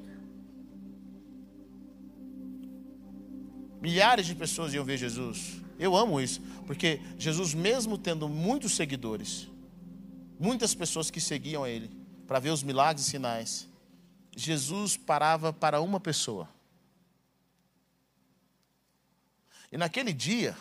Milhares 3.81 4.25
de 4.25 4.35
pessoas 4.35 4.73
iam 4.73 4.83
ver 4.83 4.97
Jesus. 4.97 5.61
Eu 5.77 5.95
amo 5.95 6.19
isso, 6.19 6.41
porque 6.67 7.01
Jesus, 7.17 7.53
mesmo 7.53 7.97
tendo 7.97 8.27
muitos 8.27 8.73
seguidores, 8.73 9.47
muitas 10.37 10.75
pessoas 10.75 11.09
que 11.09 11.21
seguiam 11.21 11.65
ele 11.65 11.89
para 12.27 12.39
ver 12.39 12.49
os 12.49 12.61
milagres 12.61 13.07
e 13.07 13.09
sinais, 13.09 13.69
Jesus 14.35 14.97
parava 14.97 15.53
para 15.53 15.79
uma 15.79 15.99
pessoa. 15.99 16.49
E 19.71 19.77
naquele 19.77 20.11
dia, 20.11 20.57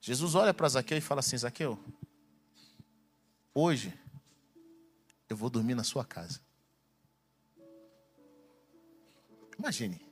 Jesus 0.00 0.34
olha 0.34 0.54
para 0.54 0.68
Zaqueu 0.68 0.96
e 0.96 1.00
fala 1.00 1.20
assim: 1.20 1.36
Zaqueu, 1.36 1.78
hoje 3.52 3.92
eu 5.28 5.36
vou 5.36 5.50
dormir 5.50 5.74
na 5.74 5.84
sua 5.84 6.04
casa. 6.04 6.40
Imagine. 9.58 10.05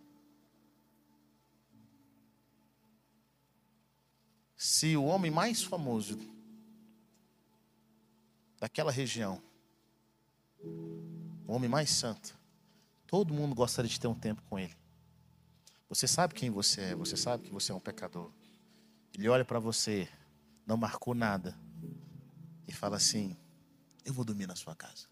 Se 4.64 4.96
o 4.96 5.04
homem 5.04 5.30
mais 5.30 5.62
famoso 5.62 6.18
daquela 8.58 8.90
região, 8.90 9.42
o 10.62 11.52
homem 11.52 11.68
mais 11.68 11.90
santo, 11.90 12.34
todo 13.06 13.34
mundo 13.34 13.54
gostaria 13.54 13.90
de 13.90 14.00
ter 14.00 14.06
um 14.06 14.14
tempo 14.14 14.40
com 14.48 14.58
ele. 14.58 14.74
Você 15.86 16.08
sabe 16.08 16.32
quem 16.32 16.48
você 16.48 16.80
é, 16.80 16.94
você 16.94 17.14
sabe 17.14 17.42
que 17.42 17.52
você 17.52 17.72
é 17.72 17.74
um 17.74 17.78
pecador. 17.78 18.32
Ele 19.12 19.28
olha 19.28 19.44
para 19.44 19.58
você, 19.58 20.08
não 20.66 20.78
marcou 20.78 21.14
nada, 21.14 21.54
e 22.66 22.72
fala 22.72 22.96
assim: 22.96 23.36
Eu 24.02 24.14
vou 24.14 24.24
dormir 24.24 24.46
na 24.46 24.56
sua 24.56 24.74
casa. 24.74 25.08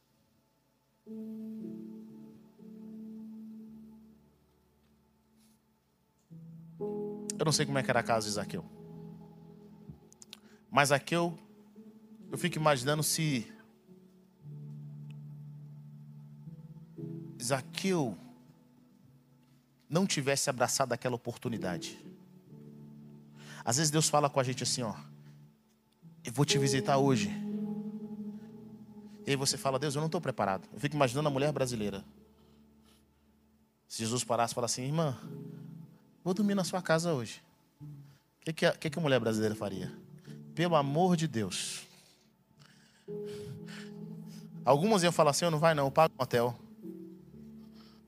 Eu 7.39 7.45
não 7.45 7.53
sei 7.53 7.67
como 7.67 7.77
é 7.77 7.83
que 7.83 7.91
era 7.91 8.01
a 8.01 8.03
casa 8.03 8.27
de 8.27 8.33
Zaqueu. 8.33 8.82
Mas 10.73 10.89
Zaqueu, 10.89 11.39
eu 12.31 12.39
fico 12.39 12.57
imaginando 12.57 13.03
se 13.03 13.47
Zaqueu 17.41 18.17
não 19.87 20.07
tivesse 20.07 20.49
abraçado 20.49 20.95
aquela 20.95 21.15
oportunidade. 21.15 22.03
Às 23.63 23.77
vezes 23.77 23.91
Deus 23.91 24.09
fala 24.09 24.31
com 24.31 24.41
a 24.41 24.43
gente 24.43 24.63
assim, 24.63 24.81
ó, 24.83 24.95
eu 26.25 26.33
vou 26.33 26.47
te 26.47 26.57
visitar 26.57 26.97
hoje. 26.97 27.31
E 29.27 29.31
aí 29.31 29.37
você 29.37 29.59
fala, 29.59 29.79
Deus, 29.79 29.95
eu 29.95 30.01
não 30.01 30.07
estou 30.07 30.23
preparado. 30.23 30.67
Eu 30.73 30.81
fico 30.81 30.97
imaginando 30.97 31.29
a 31.29 31.31
mulher 31.31 31.53
brasileira. 31.53 32.03
Se 33.87 33.99
Jesus 33.99 34.25
parasse 34.25 34.53
e 34.53 34.55
falasse 34.55 34.81
assim, 34.81 34.89
irmã, 34.89 35.19
vou 36.25 36.33
dormir 36.33 36.55
na 36.55 36.65
sua 36.65 36.81
casa 36.81 37.13
hoje. 37.13 37.45
O 37.79 38.45
que, 38.47 38.55
que, 38.55 38.73
que, 38.73 38.89
que 38.89 38.99
a 38.99 39.03
mulher 39.03 39.21
brasileira 39.21 39.55
faria? 39.55 40.02
Pelo 40.55 40.77
amor 40.77 41.17
de 41.17 41.27
Deus. 41.27 41.87
Algumas 44.65 45.03
iam 45.03 45.13
falar 45.13 45.31
assim, 45.31 45.45
eu 45.45 45.51
não 45.51 45.59
vai 45.59 45.75
não, 45.75 45.87
eu 45.87 45.91
pago 45.91 46.15
um 46.19 46.23
hotel. 46.23 46.57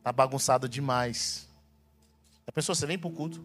Tá 0.03 0.13
bagunçado 0.13 0.69
demais. 0.69 1.49
A 2.47 2.53
pessoa, 2.53 2.75
você 2.75 2.87
vem 2.87 2.99
para 2.99 3.09
o 3.09 3.13
culto. 3.13 3.45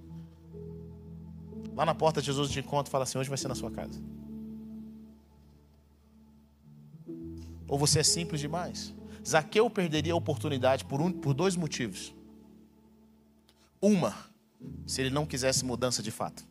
Lá 1.76 1.86
na 1.86 1.96
porta, 1.96 2.22
Jesus 2.22 2.52
te 2.52 2.60
encontra 2.60 2.90
e 2.90 2.92
fala 2.92 3.04
assim: 3.04 3.18
hoje 3.18 3.30
vai 3.30 3.38
ser 3.38 3.48
na 3.48 3.56
sua 3.56 3.72
casa. 3.72 4.02
Ou 7.68 7.80
você 7.80 8.00
é 8.00 8.04
simples 8.04 8.42
demais. 8.42 8.94
Zaqueu 9.26 9.70
perderia 9.70 10.14
a 10.14 10.16
oportunidade 10.16 10.84
por, 10.84 11.00
um, 11.00 11.12
por 11.12 11.34
dois 11.34 11.56
motivos. 11.56 12.14
Uma, 13.82 14.14
se 14.86 15.02
ele 15.02 15.10
não 15.10 15.26
quisesse 15.26 15.64
mudança 15.64 16.04
de 16.04 16.12
fato. 16.12 16.49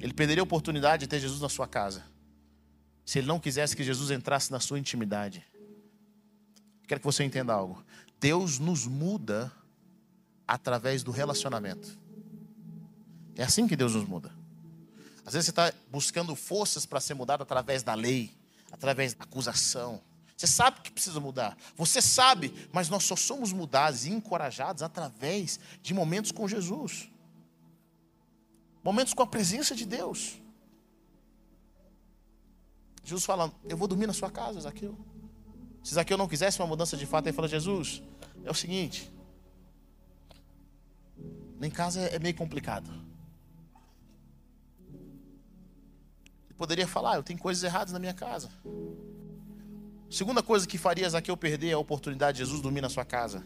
Ele 0.00 0.14
perderia 0.14 0.42
a 0.42 0.44
oportunidade 0.44 1.00
de 1.00 1.06
ter 1.06 1.20
Jesus 1.20 1.40
na 1.40 1.48
sua 1.48 1.68
casa. 1.68 2.02
Se 3.04 3.18
ele 3.18 3.26
não 3.26 3.38
quisesse 3.38 3.76
que 3.76 3.84
Jesus 3.84 4.10
entrasse 4.10 4.50
na 4.50 4.58
sua 4.58 4.78
intimidade. 4.78 5.44
Quero 6.86 7.00
que 7.00 7.06
você 7.06 7.22
entenda 7.22 7.52
algo. 7.52 7.84
Deus 8.18 8.58
nos 8.58 8.86
muda 8.86 9.52
através 10.46 11.02
do 11.02 11.10
relacionamento. 11.10 11.98
É 13.36 13.44
assim 13.44 13.66
que 13.66 13.76
Deus 13.76 13.94
nos 13.94 14.06
muda. 14.06 14.32
Às 15.24 15.34
vezes 15.34 15.46
você 15.46 15.50
está 15.50 15.72
buscando 15.90 16.34
forças 16.34 16.84
para 16.84 17.00
ser 17.00 17.14
mudado 17.14 17.42
através 17.42 17.82
da 17.82 17.94
lei, 17.94 18.32
através 18.72 19.14
da 19.14 19.24
acusação. 19.24 20.00
Você 20.36 20.46
sabe 20.46 20.80
que 20.80 20.90
precisa 20.90 21.20
mudar. 21.20 21.56
Você 21.76 22.00
sabe, 22.00 22.68
mas 22.72 22.88
nós 22.88 23.04
só 23.04 23.14
somos 23.14 23.52
mudados 23.52 24.06
e 24.06 24.10
encorajados 24.10 24.82
através 24.82 25.60
de 25.82 25.92
momentos 25.92 26.32
com 26.32 26.48
Jesus. 26.48 27.08
Momentos 28.82 29.14
com 29.14 29.22
a 29.22 29.26
presença 29.26 29.74
de 29.74 29.84
Deus. 29.84 30.40
Jesus 33.04 33.24
fala: 33.24 33.52
Eu 33.68 33.76
vou 33.76 33.88
dormir 33.88 34.06
na 34.06 34.12
sua 34.12 34.30
casa, 34.30 34.60
Zaqueu. 34.60 34.98
Se 35.82 35.94
Zaqueu 35.94 36.16
não 36.18 36.28
quisesse 36.28 36.60
uma 36.60 36.66
mudança 36.66 36.96
de 36.96 37.06
fato, 37.06 37.26
ele 37.26 37.36
fala: 37.36 37.48
Jesus, 37.48 38.02
é 38.44 38.50
o 38.50 38.54
seguinte, 38.54 39.10
em 41.60 41.70
casa 41.70 42.00
é 42.00 42.18
meio 42.18 42.34
complicado. 42.34 42.90
Ele 46.46 46.54
poderia 46.56 46.86
falar, 46.86 47.16
eu 47.16 47.22
tenho 47.22 47.38
coisas 47.38 47.62
erradas 47.62 47.92
na 47.92 47.98
minha 47.98 48.14
casa. 48.14 48.50
Segunda 50.10 50.42
coisa 50.42 50.66
que 50.66 50.78
faria 50.78 51.08
Zaqueu 51.08 51.36
perder 51.36 51.72
a 51.72 51.78
oportunidade 51.78 52.38
de 52.38 52.44
Jesus 52.44 52.60
dormir 52.60 52.80
na 52.80 52.88
sua 52.88 53.04
casa. 53.04 53.44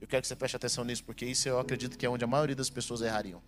Eu 0.00 0.06
quero 0.06 0.22
que 0.22 0.28
você 0.28 0.36
preste 0.36 0.54
atenção 0.54 0.84
nisso, 0.84 1.02
porque 1.02 1.26
isso 1.26 1.48
eu 1.48 1.58
acredito 1.58 1.98
que 1.98 2.06
é 2.06 2.08
onde 2.08 2.24
a 2.24 2.28
maioria 2.28 2.54
das 2.54 2.70
pessoas 2.70 3.00
errariam. 3.00 3.42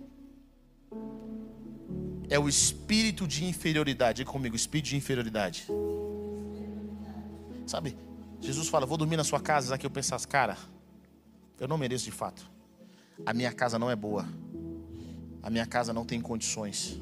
É 2.31 2.39
o 2.39 2.49
espírito 2.49 3.27
de 3.27 3.45
inferioridade. 3.45 4.19
Diga 4.19 4.31
comigo, 4.31 4.55
espírito 4.55 4.87
de 4.91 4.97
inferioridade. 4.97 5.67
Sabe, 7.67 7.97
Jesus 8.41 8.69
fala, 8.69 8.87
vou 8.87 8.97
dormir 8.97 9.17
na 9.17 9.25
sua 9.25 9.41
casa. 9.41 9.69
Zaqueu 9.69 9.91
pensasse, 9.91 10.27
cara, 10.27 10.57
eu 11.59 11.69
não 11.69 11.77
mereço 11.77 12.05
de 12.05 12.13
fato. 12.13 12.49
A 13.27 13.35
minha 13.35 13.53
casa 13.53 13.79
não 13.79 13.91
é 13.91 13.97
boa. 13.97 14.27
A 15.43 15.51
minha 15.51 15.67
casa 15.67 15.93
não 15.93 16.05
tem 16.05 16.21
condições. 16.21 17.01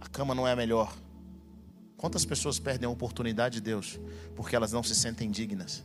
A 0.00 0.08
cama 0.08 0.34
não 0.34 0.46
é 0.46 0.52
a 0.52 0.56
melhor. 0.56 0.94
Quantas 1.96 2.24
pessoas 2.24 2.58
perdem 2.58 2.86
a 2.86 2.90
oportunidade 2.90 3.54
de 3.54 3.60
Deus 3.60 3.98
porque 4.36 4.54
elas 4.54 4.72
não 4.72 4.82
se 4.82 4.94
sentem 4.94 5.30
dignas? 5.30 5.82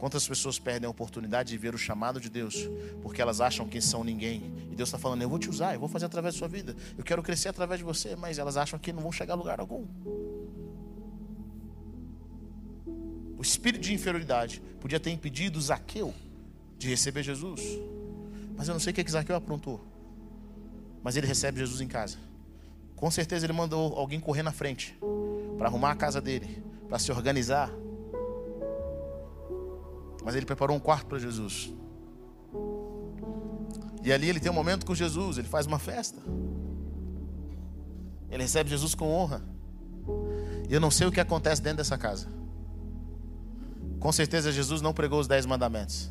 Quantas 0.00 0.26
pessoas 0.26 0.58
perdem 0.58 0.86
a 0.86 0.90
oportunidade 0.90 1.50
de 1.50 1.58
ver 1.58 1.74
o 1.74 1.78
chamado 1.78 2.18
de 2.18 2.30
Deus 2.30 2.66
porque 3.02 3.20
elas 3.20 3.38
acham 3.38 3.68
que 3.68 3.82
são 3.82 4.02
ninguém? 4.02 4.50
E 4.70 4.74
Deus 4.74 4.88
está 4.88 4.98
falando: 4.98 5.20
Eu 5.20 5.28
vou 5.28 5.38
te 5.38 5.50
usar, 5.50 5.74
eu 5.74 5.78
vou 5.78 5.90
fazer 5.90 6.06
através 6.06 6.34
da 6.34 6.38
sua 6.38 6.48
vida, 6.48 6.74
eu 6.96 7.04
quero 7.04 7.22
crescer 7.22 7.50
através 7.50 7.80
de 7.80 7.84
você, 7.84 8.16
mas 8.16 8.38
elas 8.38 8.56
acham 8.56 8.78
que 8.78 8.94
não 8.94 9.02
vão 9.02 9.12
chegar 9.12 9.34
a 9.34 9.36
lugar 9.36 9.60
algum. 9.60 9.86
O 13.36 13.42
espírito 13.42 13.82
de 13.82 13.92
inferioridade 13.92 14.62
podia 14.80 14.98
ter 14.98 15.10
impedido 15.10 15.60
Zaqueu 15.60 16.14
de 16.78 16.88
receber 16.88 17.22
Jesus. 17.22 17.60
Mas 18.56 18.68
eu 18.68 18.72
não 18.72 18.80
sei 18.80 18.92
o 18.92 18.94
que, 18.94 19.04
que 19.04 19.10
Zaqueu 19.10 19.36
aprontou. 19.36 19.84
Mas 21.02 21.14
ele 21.14 21.26
recebe 21.26 21.58
Jesus 21.58 21.82
em 21.82 21.88
casa. 21.88 22.16
Com 22.96 23.10
certeza 23.10 23.44
ele 23.44 23.52
mandou 23.52 23.98
alguém 23.98 24.18
correr 24.18 24.42
na 24.42 24.52
frente 24.52 24.98
para 25.58 25.68
arrumar 25.68 25.90
a 25.90 25.94
casa 25.94 26.22
dele, 26.22 26.62
para 26.88 26.98
se 26.98 27.12
organizar. 27.12 27.70
Mas 30.24 30.34
ele 30.34 30.46
preparou 30.46 30.76
um 30.76 30.80
quarto 30.80 31.06
para 31.06 31.18
Jesus. 31.18 31.72
E 34.02 34.12
ali 34.12 34.28
ele 34.28 34.40
tem 34.40 34.50
um 34.50 34.54
momento 34.54 34.86
com 34.86 34.94
Jesus, 34.94 35.38
ele 35.38 35.48
faz 35.48 35.66
uma 35.66 35.78
festa. 35.78 36.20
Ele 38.30 38.42
recebe 38.42 38.70
Jesus 38.70 38.94
com 38.94 39.10
honra. 39.10 39.42
E 40.68 40.72
eu 40.72 40.80
não 40.80 40.90
sei 40.90 41.06
o 41.06 41.12
que 41.12 41.20
acontece 41.20 41.60
dentro 41.60 41.78
dessa 41.78 41.98
casa. 41.98 42.28
Com 43.98 44.12
certeza 44.12 44.52
Jesus 44.52 44.80
não 44.80 44.94
pregou 44.94 45.20
os 45.20 45.26
dez 45.26 45.44
mandamentos. 45.44 46.10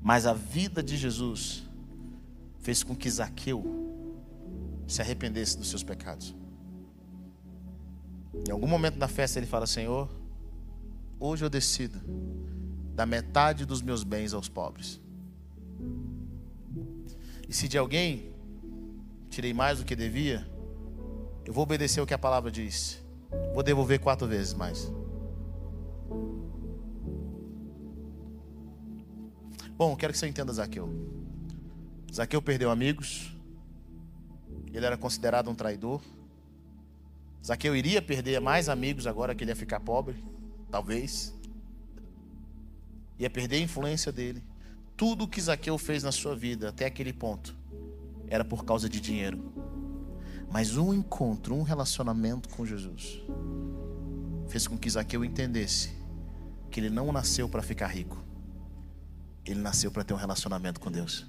Mas 0.00 0.26
a 0.26 0.32
vida 0.32 0.82
de 0.82 0.96
Jesus 0.96 1.64
fez 2.60 2.82
com 2.82 2.94
que 2.94 3.10
Zaqueu 3.10 3.64
se 4.86 5.00
arrependesse 5.00 5.58
dos 5.58 5.68
seus 5.68 5.82
pecados. 5.82 6.34
Em 8.46 8.52
algum 8.52 8.68
momento 8.68 8.98
da 8.98 9.08
festa 9.08 9.38
ele 9.38 9.46
fala: 9.46 9.66
Senhor, 9.66 10.08
hoje 11.18 11.44
eu 11.44 11.50
decido 11.50 12.00
dar 12.96 13.04
metade 13.04 13.66
dos 13.66 13.82
meus 13.82 14.02
bens 14.02 14.32
aos 14.32 14.48
pobres. 14.48 14.98
E 17.46 17.52
se 17.52 17.68
de 17.68 17.76
alguém 17.76 18.34
tirei 19.28 19.52
mais 19.52 19.78
do 19.78 19.84
que 19.84 19.94
devia, 19.94 20.48
eu 21.44 21.52
vou 21.52 21.62
obedecer 21.62 22.00
o 22.00 22.06
que 22.06 22.14
a 22.14 22.18
palavra 22.18 22.50
diz. 22.50 23.04
Vou 23.52 23.62
devolver 23.62 24.00
quatro 24.00 24.26
vezes 24.26 24.54
mais. 24.54 24.90
Bom, 29.76 29.94
quero 29.94 30.14
que 30.14 30.18
você 30.18 30.26
entenda 30.26 30.50
Zaqueu. 30.54 30.88
Zaqueu 32.12 32.40
perdeu 32.40 32.70
amigos. 32.70 33.36
Ele 34.72 34.86
era 34.86 34.96
considerado 34.96 35.50
um 35.50 35.54
traidor. 35.54 36.00
Zaqueu 37.44 37.76
iria 37.76 38.00
perder 38.00 38.40
mais 38.40 38.70
amigos 38.70 39.06
agora 39.06 39.34
que 39.34 39.44
ele 39.44 39.50
ia 39.50 39.56
ficar 39.56 39.80
pobre, 39.80 40.16
talvez. 40.70 41.36
Ia 43.18 43.30
perder 43.30 43.56
a 43.56 43.60
influência 43.60 44.12
dele. 44.12 44.42
Tudo 44.96 45.28
que 45.28 45.40
Zaqueu 45.40 45.76
fez 45.78 46.02
na 46.02 46.12
sua 46.12 46.34
vida 46.34 46.68
até 46.68 46.86
aquele 46.86 47.12
ponto 47.12 47.54
era 48.28 48.44
por 48.44 48.64
causa 48.64 48.88
de 48.88 49.00
dinheiro. 49.00 49.52
Mas 50.50 50.76
um 50.76 50.94
encontro, 50.94 51.54
um 51.54 51.62
relacionamento 51.62 52.48
com 52.48 52.64
Jesus 52.64 53.20
fez 54.48 54.66
com 54.66 54.78
que 54.78 54.88
Zaqueu 54.88 55.24
entendesse 55.24 55.90
que 56.70 56.80
ele 56.80 56.90
não 56.90 57.12
nasceu 57.12 57.48
para 57.48 57.62
ficar 57.62 57.88
rico. 57.88 58.22
Ele 59.44 59.60
nasceu 59.60 59.90
para 59.90 60.04
ter 60.04 60.14
um 60.14 60.16
relacionamento 60.16 60.80
com 60.80 60.90
Deus. 60.90 61.26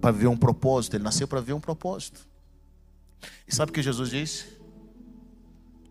Para 0.00 0.10
ver 0.12 0.26
um 0.28 0.36
propósito, 0.36 0.96
ele 0.96 1.04
nasceu 1.04 1.28
para 1.28 1.40
ver 1.40 1.52
um 1.52 1.60
propósito. 1.60 2.26
E 3.46 3.54
sabe 3.54 3.70
o 3.70 3.74
que 3.74 3.82
Jesus 3.82 4.10
disse? 4.10 4.60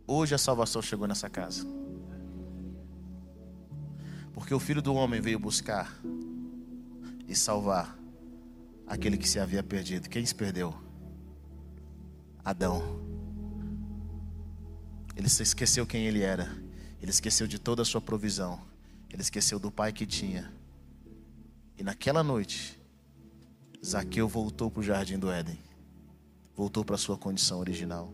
Hoje 0.08 0.34
a 0.34 0.38
salvação 0.38 0.82
chegou 0.82 1.08
nessa 1.08 1.30
casa. 1.30 1.66
Porque 4.40 4.54
o 4.54 4.60
filho 4.60 4.82
do 4.82 4.96
homem 4.96 5.20
veio 5.20 5.38
buscar 5.38 5.94
e 7.28 7.36
salvar 7.36 8.00
aquele 8.88 9.18
que 9.18 9.28
se 9.28 9.38
havia 9.38 9.62
perdido. 9.62 10.10
Quem 10.10 10.26
se 10.26 10.34
perdeu? 10.34 10.74
Adão. 12.44 12.82
Ele 15.14 15.28
se 15.28 15.44
esqueceu 15.44 15.86
quem 15.86 16.08
ele 16.08 16.22
era. 16.22 16.50
Ele 17.02 17.12
esqueceu 17.12 17.46
de 17.48 17.60
toda 17.60 17.82
a 17.82 17.86
sua 17.86 18.00
provisão. 18.00 18.62
Ele 19.12 19.22
esqueceu 19.22 19.60
do 19.60 19.70
pai 19.70 19.92
que 19.92 20.06
tinha. 20.06 20.50
E 21.78 21.84
naquela 21.84 22.24
noite, 22.24 22.82
Zaqueu 23.86 24.28
voltou 24.28 24.72
para 24.72 24.80
o 24.80 24.84
jardim 24.84 25.20
do 25.20 25.30
Éden. 25.30 25.60
Voltou 26.56 26.86
para 26.86 26.96
a 26.96 26.98
sua 26.98 27.18
condição 27.18 27.60
original. 27.60 28.14